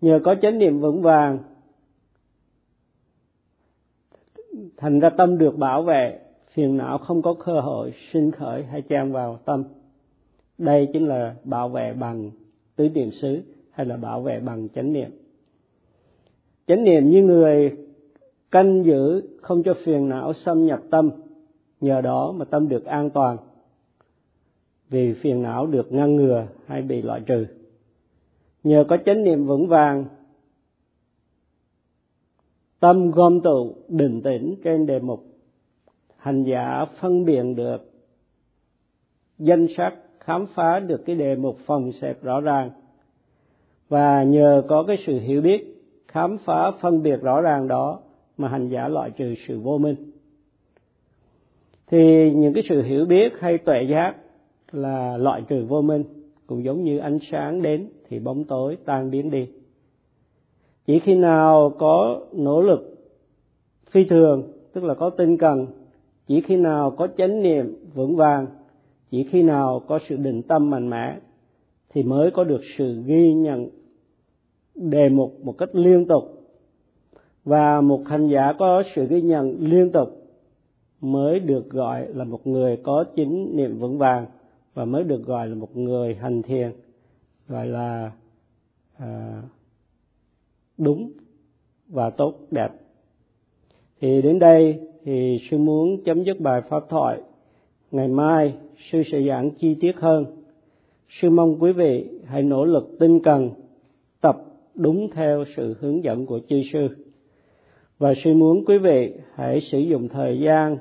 Nhờ 0.00 0.20
có 0.24 0.34
chánh 0.42 0.58
niệm 0.58 0.80
vững 0.80 1.02
vàng, 1.02 1.38
thành 4.76 5.00
ra 5.00 5.10
tâm 5.10 5.38
được 5.38 5.56
bảo 5.56 5.82
vệ 5.82 6.23
phiền 6.54 6.76
não 6.76 6.98
không 6.98 7.22
có 7.22 7.34
cơ 7.44 7.60
hội 7.60 7.92
sinh 8.12 8.30
khởi 8.30 8.64
hay 8.64 8.82
chen 8.82 9.12
vào 9.12 9.38
tâm. 9.44 9.64
Đây 10.58 10.88
chính 10.92 11.06
là 11.08 11.36
bảo 11.44 11.68
vệ 11.68 11.92
bằng 11.92 12.30
tứ 12.76 12.88
niệm 12.88 13.10
xứ 13.10 13.42
hay 13.70 13.86
là 13.86 13.96
bảo 13.96 14.22
vệ 14.22 14.40
bằng 14.40 14.68
chánh 14.68 14.92
niệm. 14.92 15.10
Chánh 16.66 16.84
niệm 16.84 17.10
như 17.10 17.22
người 17.22 17.76
canh 18.50 18.84
giữ 18.84 19.22
không 19.42 19.62
cho 19.62 19.74
phiền 19.84 20.08
não 20.08 20.32
xâm 20.32 20.66
nhập 20.66 20.80
tâm, 20.90 21.10
nhờ 21.80 22.00
đó 22.00 22.32
mà 22.32 22.44
tâm 22.44 22.68
được 22.68 22.84
an 22.84 23.10
toàn. 23.10 23.36
Vì 24.88 25.14
phiền 25.14 25.42
não 25.42 25.66
được 25.66 25.92
ngăn 25.92 26.16
ngừa 26.16 26.46
hay 26.66 26.82
bị 26.82 27.02
loại 27.02 27.20
trừ. 27.26 27.46
Nhờ 28.64 28.84
có 28.88 28.96
chánh 29.06 29.24
niệm 29.24 29.46
vững 29.46 29.66
vàng, 29.68 30.04
tâm 32.80 33.10
gom 33.10 33.40
tụ, 33.40 33.74
định 33.88 34.22
tĩnh 34.22 34.54
trên 34.64 34.86
đề 34.86 34.98
mục 34.98 35.33
hành 36.24 36.44
giả 36.44 36.84
phân 37.00 37.24
biệt 37.24 37.42
được. 37.56 37.90
Danh 39.38 39.66
sắc 39.76 39.94
khám 40.20 40.46
phá 40.54 40.78
được 40.78 41.06
cái 41.06 41.16
đề 41.16 41.36
mục 41.36 41.58
phòng 41.66 41.92
xẹp 41.92 42.22
rõ 42.22 42.40
ràng. 42.40 42.70
Và 43.88 44.22
nhờ 44.22 44.62
có 44.68 44.82
cái 44.82 44.96
sự 45.06 45.18
hiểu 45.18 45.42
biết, 45.42 45.82
khám 46.08 46.38
phá 46.44 46.70
phân 46.70 47.02
biệt 47.02 47.16
rõ 47.22 47.40
ràng 47.40 47.68
đó 47.68 48.00
mà 48.36 48.48
hành 48.48 48.68
giả 48.68 48.88
loại 48.88 49.10
trừ 49.10 49.34
sự 49.48 49.60
vô 49.60 49.78
minh. 49.78 49.96
Thì 51.86 52.30
những 52.34 52.54
cái 52.54 52.62
sự 52.68 52.82
hiểu 52.82 53.06
biết 53.06 53.32
hay 53.40 53.58
tuệ 53.58 53.82
giác 53.82 54.14
là 54.72 55.16
loại 55.16 55.42
trừ 55.48 55.64
vô 55.68 55.82
minh, 55.82 56.04
cũng 56.46 56.64
giống 56.64 56.84
như 56.84 56.98
ánh 56.98 57.18
sáng 57.30 57.62
đến 57.62 57.88
thì 58.08 58.18
bóng 58.18 58.44
tối 58.44 58.76
tan 58.84 59.10
biến 59.10 59.30
đi. 59.30 59.48
Chỉ 60.86 60.98
khi 60.98 61.14
nào 61.14 61.72
có 61.78 62.20
nỗ 62.32 62.62
lực 62.62 62.96
phi 63.90 64.04
thường, 64.04 64.52
tức 64.72 64.84
là 64.84 64.94
có 64.94 65.10
tinh 65.10 65.38
cần 65.38 65.66
chỉ 66.26 66.40
khi 66.40 66.56
nào 66.56 66.90
có 66.90 67.08
chánh 67.16 67.42
niệm 67.42 67.76
vững 67.94 68.16
vàng 68.16 68.46
chỉ 69.10 69.24
khi 69.24 69.42
nào 69.42 69.82
có 69.88 69.98
sự 70.08 70.16
định 70.16 70.42
tâm 70.42 70.70
mạnh 70.70 70.90
mẽ 70.90 71.18
thì 71.88 72.02
mới 72.02 72.30
có 72.30 72.44
được 72.44 72.60
sự 72.78 73.02
ghi 73.06 73.34
nhận 73.34 73.68
đề 74.74 75.08
mục 75.08 75.40
một 75.42 75.58
cách 75.58 75.68
liên 75.72 76.06
tục. 76.06 76.24
Và 77.44 77.80
một 77.80 78.02
hành 78.06 78.28
giả 78.28 78.52
có 78.58 78.82
sự 78.94 79.06
ghi 79.06 79.22
nhận 79.22 79.56
liên 79.60 79.92
tục 79.92 80.08
mới 81.00 81.40
được 81.40 81.70
gọi 81.70 82.06
là 82.14 82.24
một 82.24 82.46
người 82.46 82.76
có 82.76 83.04
chính 83.16 83.56
niệm 83.56 83.78
vững 83.78 83.98
vàng 83.98 84.26
và 84.74 84.84
mới 84.84 85.04
được 85.04 85.26
gọi 85.26 85.48
là 85.48 85.54
một 85.54 85.76
người 85.76 86.14
hành 86.14 86.42
thiền 86.42 86.72
gọi 87.48 87.66
là 87.66 88.12
à, 88.96 89.42
đúng 90.78 91.12
và 91.88 92.10
tốt 92.10 92.34
đẹp. 92.50 92.70
Thì 94.00 94.22
đến 94.22 94.38
đây 94.38 94.80
thì 95.04 95.38
sư 95.50 95.58
muốn 95.58 96.04
chấm 96.04 96.24
dứt 96.24 96.40
bài 96.40 96.60
pháp 96.68 96.88
thoại, 96.88 97.20
ngày 97.90 98.08
mai 98.08 98.54
sư 98.90 99.02
sẽ 99.12 99.22
giảng 99.28 99.50
chi 99.50 99.76
tiết 99.80 99.96
hơn. 99.96 100.26
Sư 101.08 101.30
mong 101.30 101.62
quý 101.62 101.72
vị 101.72 102.08
hãy 102.24 102.42
nỗ 102.42 102.64
lực 102.64 102.96
tinh 103.00 103.20
cần, 103.20 103.50
tập 104.20 104.36
đúng 104.74 105.10
theo 105.14 105.44
sự 105.56 105.76
hướng 105.80 106.04
dẫn 106.04 106.26
của 106.26 106.40
chư 106.48 106.62
sư. 106.72 106.88
Và 107.98 108.14
sư 108.24 108.34
muốn 108.34 108.64
quý 108.64 108.78
vị 108.78 109.12
hãy 109.34 109.60
sử 109.60 109.78
dụng 109.78 110.08
thời 110.08 110.40
gian 110.40 110.76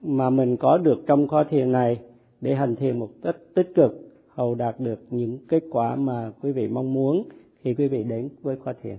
mà 0.00 0.30
mình 0.30 0.56
có 0.56 0.78
được 0.78 0.98
trong 1.06 1.28
kho 1.28 1.44
thiền 1.44 1.72
này 1.72 2.00
để 2.40 2.54
hành 2.54 2.76
thiền 2.76 2.98
một 2.98 3.08
cách 3.22 3.36
tích 3.54 3.72
cực, 3.74 3.92
hầu 4.28 4.54
đạt 4.54 4.80
được 4.80 5.00
những 5.10 5.38
kết 5.48 5.62
quả 5.70 5.96
mà 5.96 6.32
quý 6.42 6.52
vị 6.52 6.68
mong 6.68 6.94
muốn 6.94 7.28
khi 7.60 7.74
quý 7.74 7.88
vị 7.88 8.02
đến 8.02 8.28
với 8.42 8.56
kho 8.56 8.72
thiền. 8.82 8.96